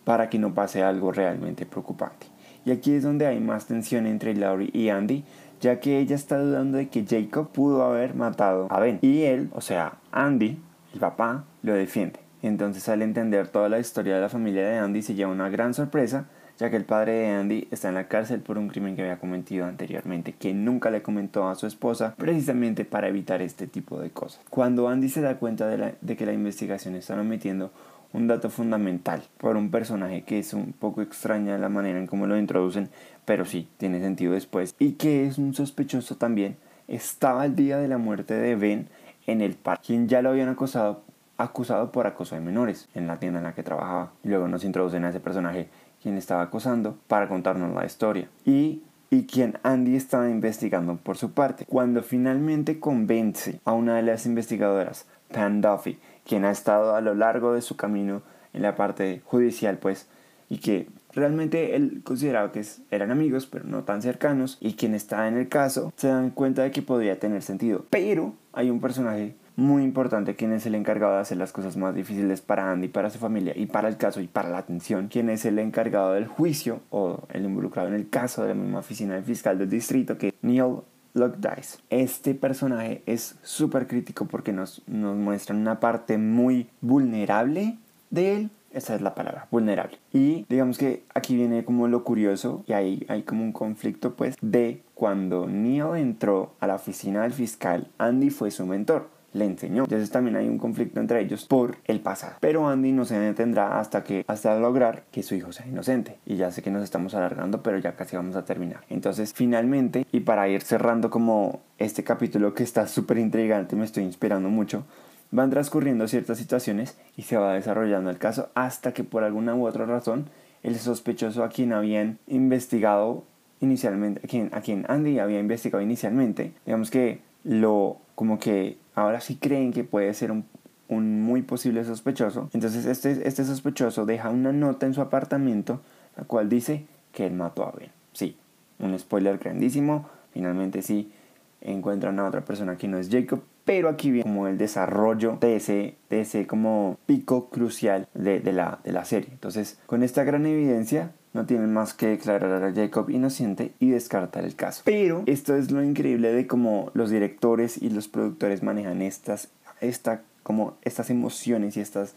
para 0.04 0.28
que 0.28 0.38
no 0.38 0.52
pase 0.54 0.82
algo 0.82 1.12
realmente 1.12 1.66
preocupante. 1.66 2.26
Y 2.64 2.72
aquí 2.72 2.92
es 2.92 3.02
donde 3.02 3.26
hay 3.26 3.40
más 3.40 3.66
tensión 3.66 4.06
entre 4.06 4.34
Laurie 4.34 4.70
y 4.72 4.88
Andy, 4.88 5.24
ya 5.60 5.80
que 5.80 5.98
ella 5.98 6.16
está 6.16 6.38
dudando 6.38 6.78
de 6.78 6.88
que 6.88 7.04
Jacob 7.06 7.50
pudo 7.52 7.82
haber 7.84 8.14
matado 8.14 8.66
a 8.70 8.80
Ben. 8.80 8.98
Y 9.02 9.22
él, 9.22 9.50
o 9.54 9.60
sea, 9.60 9.94
Andy, 10.12 10.58
el 10.94 11.00
papá, 11.00 11.44
lo 11.62 11.74
defiende. 11.74 12.20
Entonces 12.42 12.88
al 12.88 13.02
entender 13.02 13.48
toda 13.48 13.68
la 13.68 13.78
historia 13.78 14.14
de 14.14 14.20
la 14.20 14.28
familia 14.28 14.66
de 14.66 14.78
Andy 14.78 15.02
se 15.02 15.14
lleva 15.14 15.30
una 15.30 15.50
gran 15.50 15.74
sorpresa, 15.74 16.26
ya 16.58 16.70
que 16.70 16.76
el 16.76 16.84
padre 16.84 17.12
de 17.12 17.28
Andy 17.28 17.68
está 17.70 17.88
en 17.88 17.94
la 17.94 18.08
cárcel 18.08 18.40
por 18.40 18.58
un 18.58 18.68
crimen 18.68 18.96
que 18.96 19.02
había 19.02 19.18
cometido 19.18 19.66
anteriormente, 19.66 20.34
que 20.34 20.52
nunca 20.54 20.90
le 20.90 21.02
comentó 21.02 21.48
a 21.48 21.54
su 21.54 21.66
esposa, 21.66 22.14
precisamente 22.16 22.84
para 22.84 23.08
evitar 23.08 23.42
este 23.42 23.66
tipo 23.66 24.00
de 24.00 24.10
cosas. 24.10 24.42
Cuando 24.50 24.88
Andy 24.88 25.08
se 25.08 25.20
da 25.20 25.38
cuenta 25.38 25.66
de, 25.68 25.94
de 26.00 26.16
que 26.16 26.26
la 26.26 26.32
investigación 26.32 26.94
está 26.94 27.18
omitiendo 27.18 27.72
un 28.12 28.26
dato 28.26 28.50
fundamental 28.50 29.22
por 29.38 29.56
un 29.56 29.70
personaje 29.70 30.22
que 30.22 30.38
es 30.38 30.52
un 30.54 30.72
poco 30.72 31.02
extraña 31.02 31.58
la 31.58 31.68
manera 31.68 31.98
en 31.98 32.06
cómo 32.06 32.26
lo 32.26 32.38
introducen, 32.38 32.90
pero 33.24 33.44
sí, 33.44 33.68
tiene 33.76 34.00
sentido 34.00 34.32
después, 34.32 34.74
y 34.78 34.92
que 34.92 35.26
es 35.26 35.38
un 35.38 35.54
sospechoso 35.54 36.16
también, 36.16 36.56
estaba 36.88 37.46
el 37.46 37.54
día 37.54 37.78
de 37.78 37.88
la 37.88 37.98
muerte 37.98 38.34
de 38.34 38.56
Ben 38.56 38.88
en 39.26 39.40
el 39.40 39.54
parque, 39.54 39.86
quien 39.86 40.08
ya 40.08 40.22
lo 40.22 40.30
habían 40.30 40.48
acosado, 40.48 41.02
acusado 41.36 41.92
por 41.92 42.06
acoso 42.06 42.34
de 42.34 42.40
menores 42.40 42.88
en 42.94 43.06
la 43.06 43.18
tienda 43.18 43.38
en 43.38 43.44
la 43.44 43.54
que 43.54 43.62
trabajaba. 43.62 44.12
Y 44.24 44.28
luego 44.28 44.48
nos 44.48 44.64
introducen 44.64 45.04
a 45.04 45.10
ese 45.10 45.20
personaje 45.20 45.68
quien 46.02 46.16
estaba 46.18 46.42
acosando 46.42 46.98
para 47.06 47.28
contarnos 47.28 47.74
la 47.74 47.86
historia. 47.86 48.28
Y 48.44 48.82
y 49.10 49.24
quien 49.24 49.58
Andy 49.64 49.96
estaba 49.96 50.30
investigando 50.30 50.96
por 50.96 51.16
su 51.16 51.32
parte. 51.32 51.66
Cuando 51.66 52.02
finalmente 52.02 52.78
convence 52.78 53.60
a 53.64 53.72
una 53.72 53.96
de 53.96 54.02
las 54.02 54.24
investigadoras, 54.24 55.06
Pam 55.32 55.60
Duffy, 55.60 55.98
quien 56.30 56.44
ha 56.44 56.52
estado 56.52 56.94
a 56.94 57.00
lo 57.00 57.16
largo 57.16 57.54
de 57.54 57.60
su 57.60 57.74
camino 57.74 58.22
en 58.52 58.62
la 58.62 58.76
parte 58.76 59.20
judicial, 59.24 59.78
pues, 59.78 60.06
y 60.48 60.58
que 60.58 60.86
realmente 61.12 61.74
él 61.74 62.02
consideraba 62.04 62.52
que 62.52 62.64
eran 62.92 63.10
amigos, 63.10 63.46
pero 63.46 63.64
no 63.64 63.82
tan 63.82 64.00
cercanos, 64.00 64.56
y 64.60 64.74
quien 64.74 64.94
está 64.94 65.26
en 65.26 65.36
el 65.36 65.48
caso, 65.48 65.92
se 65.96 66.06
dan 66.06 66.30
cuenta 66.30 66.62
de 66.62 66.70
que 66.70 66.82
podría 66.82 67.18
tener 67.18 67.42
sentido. 67.42 67.84
Pero 67.90 68.34
hay 68.52 68.70
un 68.70 68.80
personaje 68.80 69.34
muy 69.56 69.82
importante 69.82 70.36
quien 70.36 70.52
es 70.52 70.64
el 70.66 70.76
encargado 70.76 71.14
de 71.14 71.18
hacer 71.18 71.36
las 71.36 71.50
cosas 71.50 71.76
más 71.76 71.96
difíciles 71.96 72.42
para 72.42 72.70
Andy, 72.70 72.86
para 72.86 73.10
su 73.10 73.18
familia 73.18 73.52
y 73.56 73.66
para 73.66 73.88
el 73.88 73.96
caso 73.96 74.20
y 74.20 74.28
para 74.28 74.50
la 74.50 74.58
atención, 74.58 75.08
quien 75.08 75.30
es 75.30 75.44
el 75.44 75.58
encargado 75.58 76.12
del 76.12 76.28
juicio 76.28 76.78
o 76.90 77.24
el 77.30 77.44
involucrado 77.44 77.88
en 77.88 77.94
el 77.94 78.08
caso 78.08 78.42
de 78.42 78.50
la 78.50 78.54
misma 78.54 78.78
oficina 78.78 79.14
del 79.14 79.24
fiscal 79.24 79.58
del 79.58 79.68
distrito 79.68 80.16
que 80.16 80.32
Neil 80.42 80.76
Dice. 81.14 81.78
Este 81.90 82.34
personaje 82.34 83.02
es 83.06 83.36
súper 83.42 83.86
crítico 83.86 84.26
porque 84.26 84.52
nos, 84.52 84.82
nos 84.86 85.16
muestra 85.16 85.56
una 85.56 85.80
parte 85.80 86.18
muy 86.18 86.68
vulnerable 86.80 87.78
de 88.10 88.36
él. 88.36 88.50
Esa 88.72 88.94
es 88.94 89.00
la 89.00 89.16
palabra, 89.16 89.48
vulnerable. 89.50 89.98
Y 90.12 90.46
digamos 90.48 90.78
que 90.78 91.02
aquí 91.12 91.34
viene 91.34 91.64
como 91.64 91.88
lo 91.88 92.04
curioso 92.04 92.62
y 92.68 92.72
ahí 92.72 93.04
hay 93.08 93.24
como 93.24 93.42
un 93.42 93.52
conflicto 93.52 94.14
pues 94.14 94.36
de 94.40 94.82
cuando 94.94 95.48
Neil 95.48 95.96
entró 95.96 96.54
a 96.60 96.68
la 96.68 96.76
oficina 96.76 97.22
del 97.22 97.32
fiscal, 97.32 97.88
Andy 97.98 98.30
fue 98.30 98.52
su 98.52 98.64
mentor 98.66 99.08
le 99.32 99.44
enseñó. 99.44 99.84
Entonces 99.84 100.10
también 100.10 100.36
hay 100.36 100.48
un 100.48 100.58
conflicto 100.58 101.00
entre 101.00 101.20
ellos 101.20 101.46
por 101.46 101.76
el 101.84 102.00
pasado. 102.00 102.34
Pero 102.40 102.68
Andy 102.68 102.92
no 102.92 103.04
se 103.04 103.18
detendrá 103.18 103.78
hasta 103.78 104.02
que 104.02 104.24
hasta 104.26 104.58
lograr 104.58 105.04
que 105.10 105.22
su 105.22 105.34
hijo 105.34 105.52
sea 105.52 105.66
inocente. 105.66 106.18
Y 106.26 106.36
ya 106.36 106.50
sé 106.50 106.62
que 106.62 106.70
nos 106.70 106.82
estamos 106.82 107.14
alargando, 107.14 107.62
pero 107.62 107.78
ya 107.78 107.96
casi 107.96 108.16
vamos 108.16 108.36
a 108.36 108.44
terminar. 108.44 108.80
Entonces, 108.88 109.32
finalmente, 109.32 110.06
y 110.12 110.20
para 110.20 110.48
ir 110.48 110.62
cerrando 110.62 111.10
como 111.10 111.60
este 111.78 112.04
capítulo 112.04 112.54
que 112.54 112.62
está 112.62 112.86
súper 112.86 113.18
intrigante, 113.18 113.76
me 113.76 113.84
estoy 113.84 114.04
inspirando 114.04 114.48
mucho, 114.48 114.84
van 115.30 115.50
transcurriendo 115.50 116.08
ciertas 116.08 116.38
situaciones 116.38 116.98
y 117.16 117.22
se 117.22 117.36
va 117.36 117.54
desarrollando 117.54 118.10
el 118.10 118.18
caso 118.18 118.50
hasta 118.54 118.92
que 118.92 119.04
por 119.04 119.24
alguna 119.24 119.54
u 119.54 119.66
otra 119.66 119.86
razón 119.86 120.28
el 120.62 120.76
sospechoso 120.76 121.42
a 121.42 121.48
quien 121.48 121.72
habían 121.72 122.18
investigado 122.26 123.24
inicialmente, 123.60 124.20
a 124.24 124.28
quien, 124.28 124.50
a 124.52 124.60
quien 124.60 124.84
Andy 124.88 125.18
había 125.18 125.38
investigado 125.38 125.82
inicialmente, 125.82 126.52
digamos 126.66 126.90
que 126.90 127.20
lo 127.44 127.98
como 128.14 128.38
que 128.38 128.76
ahora 129.00 129.20
sí 129.20 129.36
creen 129.36 129.72
que 129.72 129.84
puede 129.84 130.12
ser 130.14 130.32
un, 130.32 130.44
muy 130.88 131.42
posible 131.42 131.84
sospechoso. 131.84 132.50
Entonces 132.52 132.84
este, 132.86 133.26
este 133.26 133.44
sospechoso 133.44 134.06
deja 134.06 134.30
una 134.30 134.52
nota 134.52 134.86
en 134.86 134.94
su 134.94 135.00
apartamento 135.00 135.80
la 136.16 136.24
cual 136.24 136.48
dice 136.48 136.86
que 137.12 137.26
él 137.26 137.32
mató 137.32 137.64
a 137.64 137.72
Ben. 137.72 137.90
Sí, 138.12 138.36
un 138.78 138.98
spoiler 138.98 139.38
grandísimo. 139.38 140.08
Finalmente 140.32 140.82
sí 140.82 141.12
encuentran 141.60 142.18
a 142.18 142.26
otra 142.26 142.44
persona 142.44 142.76
que 142.76 142.88
no 142.88 142.98
es 142.98 143.08
Jacob. 143.10 143.42
Pero 143.64 143.88
aquí 143.88 144.10
viene 144.10 144.24
como 144.24 144.48
el 144.48 144.58
desarrollo 144.58 145.38
de 145.40 145.56
ese, 145.56 145.96
de 146.08 146.22
ese 146.22 146.46
como 146.46 146.98
pico 147.06 147.50
crucial 147.50 148.08
de, 148.14 148.40
de, 148.40 148.52
la, 148.52 148.80
de 148.82 148.92
la 148.92 149.04
serie. 149.04 149.28
Entonces, 149.32 149.78
con 149.86 150.02
esta 150.02 150.24
gran 150.24 150.46
evidencia, 150.46 151.12
no 151.32 151.46
tienen 151.46 151.72
más 151.72 151.94
que 151.94 152.08
declarar 152.08 152.64
a 152.64 152.72
Jacob 152.72 153.10
inocente 153.10 153.72
y 153.78 153.90
descartar 153.90 154.44
el 154.44 154.56
caso. 154.56 154.82
Pero 154.84 155.22
esto 155.26 155.54
es 155.54 155.70
lo 155.70 155.82
increíble 155.82 156.32
de 156.32 156.46
cómo 156.46 156.90
los 156.94 157.10
directores 157.10 157.80
y 157.80 157.90
los 157.90 158.08
productores 158.08 158.62
manejan 158.62 159.00
estas, 159.02 159.48
esta, 159.80 160.22
como 160.42 160.76
estas 160.82 161.10
emociones 161.10 161.76
y 161.76 161.80
estas 161.80 162.14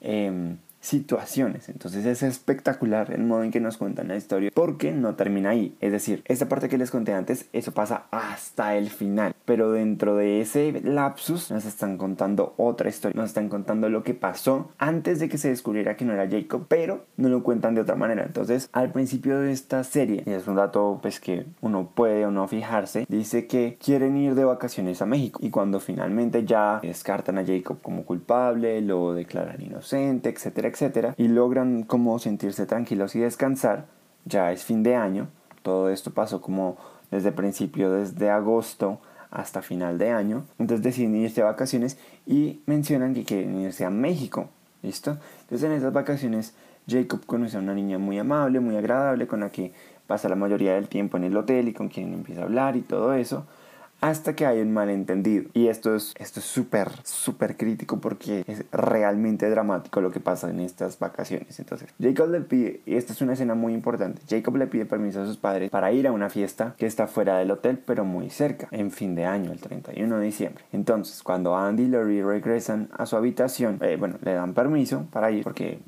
em, 0.00 0.56
situaciones. 0.82 1.70
Entonces 1.70 2.04
es 2.04 2.22
espectacular 2.22 3.12
el 3.12 3.22
modo 3.22 3.44
en 3.44 3.50
que 3.50 3.60
nos 3.60 3.78
cuentan 3.78 4.08
la 4.08 4.16
historia 4.16 4.50
porque 4.52 4.92
no 4.92 5.14
termina 5.14 5.50
ahí. 5.50 5.76
Es 5.80 5.92
decir, 5.92 6.22
esta 6.26 6.48
parte 6.48 6.68
que 6.68 6.76
les 6.76 6.90
conté 6.90 7.14
antes, 7.14 7.48
eso 7.52 7.72
pasa 7.72 8.04
hasta 8.10 8.76
el 8.76 8.90
final. 8.90 9.34
Pero 9.46 9.72
dentro 9.72 10.16
de 10.16 10.40
ese 10.40 10.72
lapsus 10.82 11.50
nos 11.50 11.64
están 11.64 11.96
contando 11.96 12.54
otra 12.58 12.90
historia. 12.90 13.18
Nos 13.18 13.30
están 13.30 13.48
contando 13.48 13.88
lo 13.88 14.02
que 14.02 14.12
pasó 14.14 14.70
antes 14.76 15.20
de 15.20 15.28
que 15.28 15.38
se 15.38 15.48
descubriera 15.48 15.96
que 15.96 16.04
no 16.04 16.12
era 16.12 16.28
Jacob, 16.28 16.66
pero 16.68 17.06
no 17.16 17.28
lo 17.28 17.42
cuentan 17.42 17.74
de 17.74 17.80
otra 17.80 17.94
manera. 17.94 18.24
Entonces 18.24 18.68
al 18.72 18.92
principio 18.92 19.38
de 19.38 19.52
esta 19.52 19.84
serie, 19.84 20.24
y 20.26 20.30
es 20.30 20.46
un 20.48 20.56
dato 20.56 20.98
pues 21.00 21.20
que 21.20 21.46
uno 21.60 21.92
puede 21.94 22.26
o 22.26 22.30
no 22.32 22.48
fijarse, 22.48 23.06
dice 23.08 23.46
que 23.46 23.78
quieren 23.82 24.16
ir 24.16 24.34
de 24.34 24.44
vacaciones 24.44 25.00
a 25.00 25.06
México. 25.06 25.38
Y 25.42 25.50
cuando 25.50 25.78
finalmente 25.78 26.44
ya 26.44 26.80
descartan 26.82 27.38
a 27.38 27.46
Jacob 27.46 27.80
como 27.80 28.04
culpable, 28.04 28.80
lo 28.80 29.14
declaran 29.14 29.62
inocente, 29.62 30.28
etcétera, 30.28 30.71
etcétera, 30.72 31.14
y 31.18 31.28
logran 31.28 31.82
como 31.82 32.18
sentirse 32.18 32.66
tranquilos 32.66 33.14
y 33.14 33.20
descansar, 33.20 33.86
ya 34.24 34.52
es 34.52 34.64
fin 34.64 34.82
de 34.82 34.96
año, 34.96 35.28
todo 35.62 35.90
esto 35.90 36.12
pasó 36.12 36.40
como 36.40 36.76
desde 37.10 37.30
principio, 37.30 37.92
desde 37.92 38.30
agosto 38.30 38.98
hasta 39.30 39.62
final 39.62 39.98
de 39.98 40.10
año, 40.10 40.44
entonces 40.58 40.82
deciden 40.82 41.16
irse 41.16 41.42
de 41.42 41.46
vacaciones 41.46 41.98
y 42.26 42.60
mencionan 42.66 43.14
que 43.14 43.24
quieren 43.24 43.58
irse 43.60 43.84
a 43.84 43.90
México, 43.90 44.48
¿listo? 44.82 45.18
Entonces 45.42 45.68
en 45.68 45.72
esas 45.72 45.92
vacaciones 45.92 46.54
Jacob 46.88 47.24
conoce 47.26 47.56
a 47.56 47.60
una 47.60 47.74
niña 47.74 47.98
muy 47.98 48.18
amable, 48.18 48.60
muy 48.60 48.76
agradable, 48.76 49.26
con 49.26 49.40
la 49.40 49.50
que 49.50 49.72
pasa 50.06 50.28
la 50.28 50.36
mayoría 50.36 50.74
del 50.74 50.88
tiempo 50.88 51.16
en 51.16 51.24
el 51.24 51.36
hotel 51.36 51.68
y 51.68 51.72
con 51.72 51.88
quien 51.88 52.12
empieza 52.12 52.42
a 52.42 52.44
hablar 52.44 52.76
y 52.76 52.82
todo 52.82 53.14
eso 53.14 53.46
hasta 54.02 54.36
que 54.36 54.44
hay 54.44 54.60
un 54.60 54.74
malentendido. 54.74 55.44
Y 55.54 55.68
esto 55.68 55.94
es 55.94 56.12
esto 56.18 56.40
es 56.40 56.46
súper, 56.46 56.90
súper 57.04 57.56
crítico 57.56 58.00
porque 58.00 58.44
es 58.46 58.64
realmente 58.70 59.48
dramático 59.48 60.00
lo 60.00 60.10
que 60.10 60.20
pasa 60.20 60.50
en 60.50 60.60
estas 60.60 60.98
vacaciones. 60.98 61.58
Entonces, 61.58 61.88
Jacob 62.00 62.28
le 62.28 62.40
pide, 62.40 62.80
y 62.84 62.96
esta 62.96 63.12
es 63.12 63.22
una 63.22 63.32
escena 63.32 63.54
muy 63.54 63.72
importante, 63.72 64.20
Jacob 64.28 64.56
le 64.56 64.66
pide 64.66 64.84
permiso 64.84 65.22
a 65.22 65.26
sus 65.26 65.36
padres 65.36 65.70
para 65.70 65.92
ir 65.92 66.06
a 66.06 66.12
una 66.12 66.28
fiesta 66.28 66.74
que 66.76 66.86
está 66.86 67.06
fuera 67.06 67.38
del 67.38 67.50
hotel, 67.50 67.78
pero 67.84 68.04
muy 68.04 68.28
cerca, 68.30 68.68
en 68.72 68.90
fin 68.90 69.14
de 69.14 69.24
año, 69.24 69.52
el 69.52 69.60
31 69.60 70.18
de 70.18 70.24
diciembre. 70.24 70.64
Entonces, 70.72 71.22
cuando 71.22 71.56
Andy 71.56 71.84
y 71.84 71.88
Laurie 71.88 72.24
regresan 72.24 72.88
a 72.92 73.06
su 73.06 73.16
habitación, 73.16 73.78
eh, 73.82 73.96
bueno, 73.98 74.16
le 74.22 74.34
dan 74.34 74.52
permiso 74.52 75.06
para 75.12 75.30
ir 75.30 75.44
porque 75.44 75.78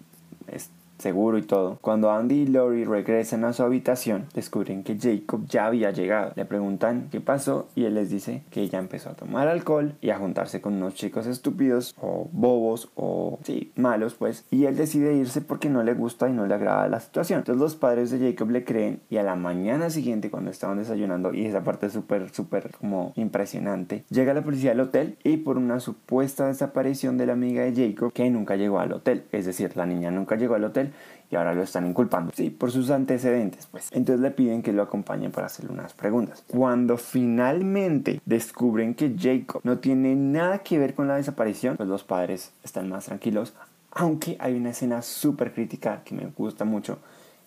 es 0.47 0.71
seguro 0.99 1.39
y 1.39 1.43
todo. 1.43 1.79
Cuando 1.81 2.11
Andy 2.11 2.43
y 2.43 2.47
Lori 2.47 2.85
regresan 2.85 3.45
a 3.45 3.53
su 3.53 3.63
habitación, 3.63 4.27
descubren 4.35 4.83
que 4.83 4.99
Jacob 4.99 5.47
ya 5.47 5.67
había 5.67 5.91
llegado. 5.91 6.33
Le 6.37 6.45
preguntan 6.45 7.09
qué 7.11 7.21
pasó 7.21 7.69
y 7.75 7.85
él 7.85 7.95
les 7.95 8.11
dice 8.11 8.43
que 8.51 8.63
ella 8.63 8.79
empezó 8.79 9.11
a 9.11 9.15
tomar 9.15 9.49
alcohol 9.49 9.95
y 10.01 10.11
a 10.11 10.19
juntarse 10.19 10.61
con 10.61 10.75
unos 10.75 10.95
chicos 10.95 11.27
estúpidos 11.27 11.95
o 12.01 12.29
bobos 12.33 12.91
o 12.95 13.39
sí, 13.43 13.73
malos 13.77 14.15
pues. 14.15 14.45
Y 14.51 14.65
él 14.65 14.77
decide 14.77 15.15
irse 15.15 15.41
porque 15.41 15.69
no 15.69 15.83
le 15.83 15.95
gusta 15.95 16.29
y 16.29 16.33
no 16.33 16.47
le 16.47 16.55
agrada 16.55 16.89
la 16.89 17.01
situación. 17.01 17.41
Entonces 17.41 17.61
los 17.61 17.77
padres 17.77 18.11
de 18.11 18.19
Jacob 18.19 18.51
le 18.51 18.65
creen 18.65 19.01
y 19.11 19.17
a 19.17 19.23
la 19.23 19.37
mañana 19.37 19.91
siguiente 19.91 20.31
cuando 20.31 20.51
estaban 20.51 20.79
desayunando 20.79 21.35
y 21.35 21.47
esa 21.47 21.63
parte 21.63 21.91
súper, 21.91 22.33
súper 22.33 22.71
como 22.79 23.13
impresionante, 23.17 24.05
llega 24.11 24.35
la 24.35 24.43
policía 24.43 24.73
al 24.73 24.81
hotel 24.81 25.17
y 25.25 25.39
por 25.39 25.59
una 25.59 25.81
supuesta 25.81 26.47
desaparición 26.47 27.19
de 27.19 27.27
la 27.27 27.33
amiga 27.33 27.65
de 27.65 27.75
Jacob 27.75 28.13
que 28.13 28.29
nunca 28.31 28.57
llegó 28.57 28.79
al 28.81 28.93
hotel. 28.93 29.25
Es 29.33 29.47
decir, 29.47 29.77
la 29.77 29.87
niña 29.87 30.11
nunca 30.11 30.37
llegó 30.37 30.55
al 30.55 30.65
hotel 30.65 30.84
y 31.31 31.37
ahora 31.37 31.55
lo 31.55 31.63
están 31.63 31.87
inculpando. 31.87 32.33
Sí, 32.35 32.51
por 32.51 32.71
sus 32.71 32.91
antecedentes, 32.91 33.67
pues. 33.67 33.89
Entonces 33.93 34.21
le 34.21 34.31
piden 34.31 34.63
que 34.63 34.73
lo 34.73 34.83
acompañen 34.83 35.33
para 35.33 35.47
hacerle 35.47 35.73
unas 35.73 35.93
preguntas. 35.95 36.45
Cuando 36.47 36.97
finalmente 36.97 38.21
descubren 38.25 38.95
que 38.95 39.15
Jacob 39.19 39.61
no 39.65 39.79
tiene 39.79 40.15
nada 40.15 40.59
que 40.59 40.79
ver 40.79 40.95
con 40.95 41.09
la 41.09 41.17
desaparición, 41.17 41.77
pues 41.77 41.89
los 41.89 42.05
padres 42.05 42.53
están 42.63 42.89
más 42.89 43.07
tranquilos. 43.07 43.55
Aunque 43.91 44.37
hay 44.41 44.55
una 44.55 44.71
escena 44.71 45.03
súper 45.03 45.53
crítica 45.53 46.03
que 46.05 46.15
me 46.15 46.27
gusta 46.27 46.65
mucho 46.65 46.99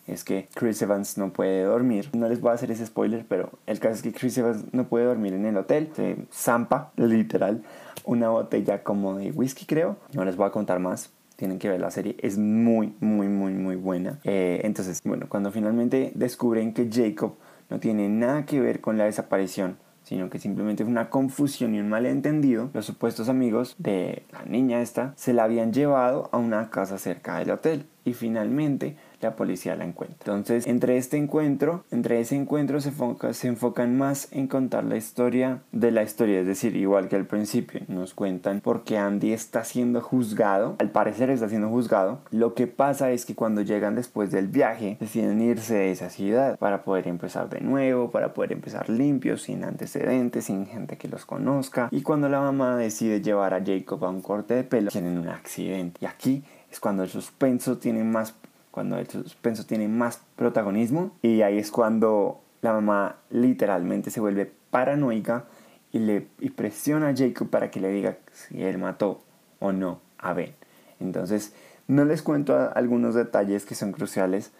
es 0.08 0.24
que 0.24 0.48
Chris 0.54 0.80
Evans 0.80 1.18
no 1.18 1.32
puede 1.32 1.62
dormir. 1.62 2.08
No 2.14 2.28
les 2.28 2.40
voy 2.40 2.50
a 2.50 2.54
hacer 2.54 2.70
ese 2.70 2.86
spoiler, 2.86 3.26
pero 3.28 3.50
el 3.66 3.78
caso 3.78 3.96
es 3.96 4.02
que 4.02 4.12
Chris 4.12 4.38
Evans 4.38 4.64
no 4.72 4.84
puede 4.84 5.04
dormir 5.04 5.34
en 5.34 5.44
el 5.44 5.56
hotel. 5.56 5.90
Se 5.94 6.16
zampa, 6.32 6.92
literal, 6.96 7.62
una 8.04 8.30
botella 8.30 8.82
como 8.82 9.16
de 9.16 9.30
whisky, 9.30 9.66
creo. 9.66 9.96
No 10.14 10.24
les 10.24 10.36
voy 10.36 10.46
a 10.46 10.50
contar 10.50 10.80
más. 10.80 11.10
Tienen 11.38 11.60
que 11.60 11.68
ver 11.68 11.80
la 11.80 11.92
serie, 11.92 12.16
es 12.18 12.36
muy, 12.36 12.94
muy, 12.98 13.28
muy, 13.28 13.52
muy 13.52 13.76
buena. 13.76 14.18
Eh, 14.24 14.60
entonces, 14.64 15.00
bueno, 15.04 15.26
cuando 15.28 15.52
finalmente 15.52 16.10
descubren 16.16 16.74
que 16.74 16.90
Jacob 16.92 17.36
no 17.70 17.78
tiene 17.78 18.08
nada 18.08 18.44
que 18.44 18.60
ver 18.60 18.80
con 18.80 18.98
la 18.98 19.04
desaparición 19.04 19.76
sino 20.08 20.30
que 20.30 20.38
simplemente 20.38 20.84
fue 20.84 20.90
una 20.90 21.10
confusión 21.10 21.74
y 21.74 21.80
un 21.80 21.90
malentendido. 21.90 22.70
Los 22.72 22.86
supuestos 22.86 23.28
amigos 23.28 23.74
de 23.76 24.22
la 24.32 24.42
niña 24.46 24.80
esta 24.80 25.12
se 25.16 25.34
la 25.34 25.44
habían 25.44 25.70
llevado 25.70 26.30
a 26.32 26.38
una 26.38 26.70
casa 26.70 26.96
cerca 26.96 27.38
del 27.38 27.50
hotel 27.50 27.84
y 28.06 28.14
finalmente 28.14 28.96
la 29.20 29.36
policía 29.36 29.76
la 29.76 29.84
encuentra. 29.84 30.16
Entonces, 30.20 30.66
entre 30.66 30.96
este 30.96 31.16
encuentro, 31.16 31.84
entre 31.90 32.20
ese 32.20 32.36
encuentro 32.36 32.80
se, 32.80 32.92
se 33.32 33.48
enfocan 33.48 33.96
más 33.96 34.28
en 34.32 34.46
contar 34.46 34.84
la 34.84 34.96
historia 34.96 35.60
de 35.72 35.90
la 35.90 36.02
historia, 36.02 36.40
es 36.40 36.46
decir, 36.46 36.76
igual 36.76 37.08
que 37.08 37.16
al 37.16 37.26
principio, 37.26 37.80
nos 37.88 38.14
cuentan 38.14 38.60
por 38.60 38.84
qué 38.84 38.98
Andy 38.98 39.32
está 39.32 39.64
siendo 39.64 40.00
juzgado, 40.00 40.76
al 40.78 40.90
parecer 40.90 41.30
está 41.30 41.48
siendo 41.48 41.68
juzgado. 41.68 42.20
Lo 42.30 42.54
que 42.54 42.66
pasa 42.66 43.10
es 43.10 43.24
que 43.24 43.34
cuando 43.34 43.62
llegan 43.62 43.94
después 43.94 44.30
del 44.30 44.48
viaje, 44.48 44.96
deciden 45.00 45.40
irse 45.40 45.74
de 45.74 45.90
esa 45.90 46.10
ciudad 46.10 46.58
para 46.58 46.82
poder 46.82 47.08
empezar 47.08 47.48
de 47.48 47.60
nuevo, 47.60 48.10
para 48.10 48.34
poder 48.34 48.52
empezar 48.52 48.88
limpios, 48.88 49.42
sin 49.42 49.64
antecedentes, 49.64 50.44
sin 50.44 50.66
gente 50.66 50.96
que 50.96 51.08
los 51.08 51.24
conozca. 51.24 51.88
Y 51.90 52.02
cuando 52.02 52.28
la 52.28 52.40
mamá 52.40 52.76
decide 52.76 53.20
llevar 53.20 53.54
a 53.54 53.64
Jacob 53.64 54.04
a 54.04 54.10
un 54.10 54.22
corte 54.22 54.54
de 54.54 54.64
pelo, 54.64 54.90
tienen 54.90 55.18
un 55.18 55.28
accidente. 55.28 55.98
Y 56.02 56.06
aquí 56.06 56.42
es 56.70 56.80
cuando 56.80 57.02
el 57.02 57.08
suspenso 57.08 57.78
tiene 57.78 58.04
más 58.04 58.34
cuando 58.78 58.96
el 58.96 59.08
suspenso 59.08 59.66
tiene 59.66 59.88
más 59.88 60.20
protagonismo 60.36 61.10
y 61.20 61.42
ahí 61.42 61.58
es 61.58 61.72
cuando 61.72 62.40
la 62.60 62.72
mamá 62.72 63.16
literalmente 63.28 64.12
se 64.12 64.20
vuelve 64.20 64.52
paranoica 64.70 65.46
y 65.90 65.98
le 65.98 66.28
presiona 66.54 67.08
a 67.08 67.16
Jacob 67.16 67.50
para 67.50 67.72
que 67.72 67.80
le 67.80 67.88
diga 67.88 68.18
si 68.30 68.62
él 68.62 68.78
mató 68.78 69.20
o 69.58 69.72
no 69.72 70.00
a 70.16 70.32
Ben. 70.32 70.54
Entonces, 71.00 71.54
no 71.88 72.04
les 72.04 72.22
cuento 72.22 72.70
algunos 72.72 73.16
detalles 73.16 73.66
que 73.66 73.74
son 73.74 73.90
cruciales 73.90 74.52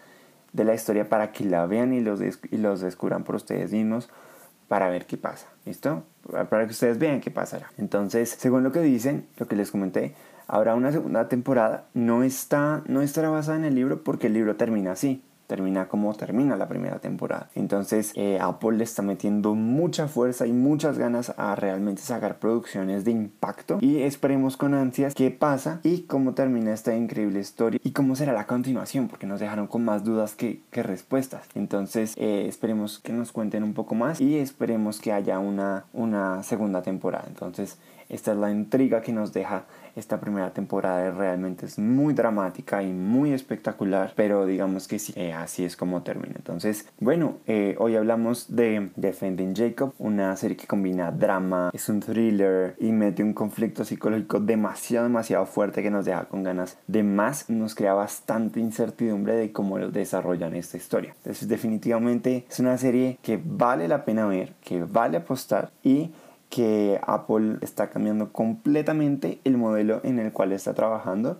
de 0.51 0.65
la 0.65 0.73
historia 0.73 1.07
para 1.07 1.31
que 1.31 1.45
la 1.45 1.65
vean 1.65 1.93
y 1.93 2.01
los, 2.01 2.19
y 2.19 2.57
los 2.57 2.81
descubran 2.81 3.23
por 3.23 3.35
ustedes 3.35 3.71
mismos 3.71 4.09
para 4.67 4.89
ver 4.89 5.05
qué 5.05 5.15
pasa. 5.15 5.47
¿Listo? 5.63 6.03
Para 6.29 6.65
que 6.65 6.71
ustedes 6.71 6.99
vean 6.99 7.21
qué 7.21 7.31
pasará. 7.31 7.71
Entonces, 7.77 8.35
según 8.37 8.63
lo 8.63 8.73
que 8.73 8.81
dicen, 8.81 9.27
lo 9.37 9.47
que 9.47 9.55
les 9.55 9.71
comenté, 9.71 10.13
habrá 10.49 10.75
una 10.75 10.91
segunda 10.91 11.29
temporada. 11.29 11.85
No, 11.93 12.23
está, 12.23 12.83
no 12.87 13.01
estará 13.01 13.29
basada 13.29 13.57
en 13.57 13.65
el 13.65 13.75
libro 13.75 14.03
porque 14.03 14.27
el 14.27 14.33
libro 14.33 14.55
termina 14.55 14.91
así. 14.91 15.23
Termina 15.47 15.87
como 15.87 16.13
termina 16.13 16.55
la 16.57 16.67
primera 16.67 16.99
temporada. 16.99 17.49
Entonces 17.55 18.11
eh, 18.15 18.37
Apple 18.39 18.77
le 18.77 18.83
está 18.83 19.01
metiendo 19.01 19.55
mucha 19.55 20.07
fuerza 20.07 20.45
y 20.45 20.53
muchas 20.53 20.99
ganas 20.99 21.33
a 21.37 21.55
realmente 21.55 22.03
sacar 22.03 22.37
producciones 22.37 23.03
de 23.03 23.09
impacto. 23.09 23.79
Y 23.81 24.03
esperemos 24.03 24.57
con 24.57 24.75
ansias 24.75 25.15
qué 25.15 25.31
pasa 25.31 25.79
y 25.81 26.01
cómo 26.01 26.35
termina 26.35 26.71
esta 26.71 26.95
increíble 26.95 27.39
historia 27.39 27.79
y 27.83 27.93
cómo 27.93 28.15
será 28.15 28.33
la 28.33 28.45
continuación 28.45 29.07
porque 29.07 29.25
nos 29.25 29.39
dejaron 29.39 29.65
con 29.65 29.83
más 29.83 30.03
dudas 30.03 30.35
que, 30.35 30.61
que 30.69 30.83
respuestas. 30.83 31.47
Entonces 31.55 32.13
eh, 32.17 32.45
esperemos 32.47 32.99
que 32.99 33.13
nos 33.13 33.31
cuenten 33.31 33.63
un 33.63 33.73
poco 33.73 33.95
más 33.95 34.21
y 34.21 34.37
esperemos 34.37 34.99
que 34.99 35.13
haya 35.13 35.39
una, 35.39 35.85
una 35.93 36.43
segunda 36.43 36.83
temporada. 36.83 37.25
Entonces 37.27 37.79
esta 38.09 38.31
es 38.31 38.37
la 38.37 38.51
intriga 38.51 39.01
que 39.01 39.13
nos 39.13 39.33
deja 39.33 39.65
esta 39.99 40.19
primera 40.19 40.51
temporada 40.51 41.11
realmente 41.11 41.65
es 41.65 41.77
muy 41.77 42.13
dramática 42.13 42.81
y 42.81 42.91
muy 42.91 43.33
espectacular, 43.33 44.13
pero 44.15 44.45
digamos 44.45 44.87
que 44.87 44.99
sí, 44.99 45.13
eh, 45.15 45.33
así 45.33 45.63
es 45.63 45.75
como 45.75 46.01
termina. 46.01 46.35
Entonces, 46.35 46.87
bueno, 46.99 47.37
eh, 47.45 47.75
hoy 47.77 47.95
hablamos 47.95 48.55
de 48.55 48.89
Defending 48.95 49.55
Jacob, 49.55 49.93
una 49.99 50.35
serie 50.35 50.57
que 50.57 50.67
combina 50.67 51.11
drama, 51.11 51.69
es 51.73 51.89
un 51.89 51.99
thriller 51.99 52.75
y 52.79 52.91
mete 52.91 53.23
un 53.23 53.33
conflicto 53.33 53.83
psicológico 53.83 54.39
demasiado, 54.39 55.05
demasiado 55.05 55.45
fuerte 55.45 55.83
que 55.83 55.91
nos 55.91 56.05
deja 56.05 56.25
con 56.25 56.43
ganas 56.43 56.77
de 56.87 57.03
más, 57.03 57.49
nos 57.49 57.75
crea 57.75 57.93
bastante 57.93 58.59
incertidumbre 58.59 59.35
de 59.35 59.51
cómo 59.51 59.77
desarrollan 59.77 60.55
esta 60.55 60.77
historia. 60.77 61.13
Entonces, 61.17 61.47
definitivamente 61.47 62.45
es 62.49 62.59
una 62.59 62.77
serie 62.77 63.19
que 63.21 63.39
vale 63.43 63.87
la 63.87 64.05
pena 64.05 64.25
ver, 64.25 64.53
que 64.63 64.83
vale 64.83 65.17
apostar 65.17 65.71
y 65.83 66.11
que 66.49 66.99
Apple 67.05 67.57
está 67.61 67.89
cambiando 67.89 68.31
completamente 68.31 69.39
el 69.43 69.57
modelo 69.57 70.01
en 70.03 70.19
el 70.19 70.31
cual 70.31 70.51
está 70.51 70.73
trabajando 70.73 71.39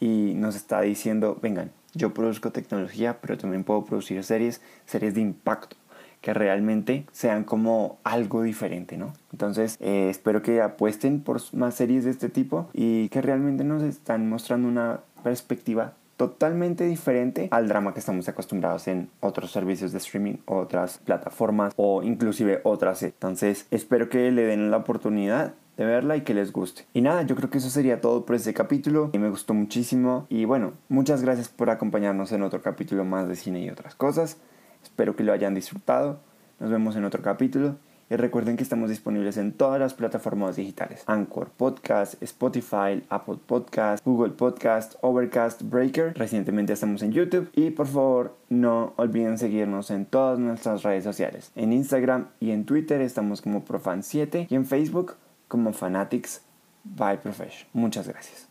y 0.00 0.34
nos 0.34 0.56
está 0.56 0.80
diciendo, 0.82 1.38
vengan, 1.40 1.72
yo 1.94 2.14
produzco 2.14 2.52
tecnología, 2.52 3.18
pero 3.20 3.36
también 3.36 3.64
puedo 3.64 3.84
producir 3.84 4.22
series, 4.22 4.60
series 4.86 5.14
de 5.14 5.20
impacto, 5.20 5.76
que 6.20 6.34
realmente 6.34 7.06
sean 7.12 7.44
como 7.44 7.98
algo 8.04 8.42
diferente, 8.42 8.96
¿no? 8.96 9.12
Entonces, 9.32 9.76
eh, 9.80 10.08
espero 10.10 10.42
que 10.42 10.60
apuesten 10.60 11.22
por 11.22 11.40
más 11.54 11.74
series 11.74 12.04
de 12.04 12.10
este 12.10 12.28
tipo 12.28 12.68
y 12.74 13.08
que 13.08 13.22
realmente 13.22 13.64
nos 13.64 13.82
están 13.82 14.28
mostrando 14.28 14.68
una 14.68 15.00
perspectiva 15.22 15.94
totalmente 16.20 16.84
diferente 16.84 17.48
al 17.50 17.66
drama 17.66 17.94
que 17.94 18.00
estamos 18.00 18.28
acostumbrados 18.28 18.88
en 18.88 19.08
otros 19.20 19.52
servicios 19.52 19.90
de 19.92 19.96
streaming, 19.96 20.34
otras 20.44 20.98
plataformas 20.98 21.72
o 21.76 22.02
inclusive 22.02 22.60
otras. 22.62 23.02
Entonces 23.02 23.66
espero 23.70 24.10
que 24.10 24.30
le 24.30 24.42
den 24.42 24.70
la 24.70 24.76
oportunidad 24.76 25.54
de 25.78 25.86
verla 25.86 26.18
y 26.18 26.20
que 26.20 26.34
les 26.34 26.52
guste. 26.52 26.84
Y 26.92 27.00
nada, 27.00 27.22
yo 27.22 27.36
creo 27.36 27.48
que 27.48 27.56
eso 27.56 27.70
sería 27.70 28.02
todo 28.02 28.26
por 28.26 28.36
este 28.36 28.52
capítulo. 28.52 29.08
Y 29.14 29.18
me 29.18 29.30
gustó 29.30 29.54
muchísimo. 29.54 30.26
Y 30.28 30.44
bueno, 30.44 30.74
muchas 30.90 31.22
gracias 31.22 31.48
por 31.48 31.70
acompañarnos 31.70 32.32
en 32.32 32.42
otro 32.42 32.60
capítulo 32.60 33.06
más 33.06 33.26
de 33.26 33.34
cine 33.34 33.60
y 33.60 33.70
otras 33.70 33.94
cosas. 33.94 34.36
Espero 34.82 35.16
que 35.16 35.24
lo 35.24 35.32
hayan 35.32 35.54
disfrutado. 35.54 36.20
Nos 36.58 36.70
vemos 36.70 36.96
en 36.96 37.06
otro 37.06 37.22
capítulo. 37.22 37.76
Y 38.10 38.16
recuerden 38.16 38.56
que 38.56 38.64
estamos 38.64 38.90
disponibles 38.90 39.36
en 39.36 39.52
todas 39.52 39.78
las 39.78 39.94
plataformas 39.94 40.56
digitales. 40.56 41.04
Anchor 41.06 41.48
Podcast, 41.56 42.20
Spotify, 42.20 43.04
Apple 43.08 43.38
Podcast, 43.46 44.04
Google 44.04 44.32
Podcast, 44.32 44.96
Overcast, 45.00 45.62
Breaker. 45.62 46.12
Recientemente 46.18 46.72
estamos 46.72 47.02
en 47.02 47.12
YouTube. 47.12 47.48
Y 47.54 47.70
por 47.70 47.86
favor, 47.86 48.36
no 48.48 48.94
olviden 48.96 49.38
seguirnos 49.38 49.92
en 49.92 50.06
todas 50.06 50.40
nuestras 50.40 50.82
redes 50.82 51.04
sociales. 51.04 51.52
En 51.54 51.72
Instagram 51.72 52.26
y 52.40 52.50
en 52.50 52.64
Twitter 52.64 53.00
estamos 53.00 53.42
como 53.42 53.64
Profan7 53.64 54.48
y 54.50 54.54
en 54.56 54.66
Facebook 54.66 55.14
como 55.46 55.72
Fanatics 55.72 56.42
by 56.82 57.20
Profession. 57.20 57.68
Muchas 57.72 58.08
gracias. 58.08 58.49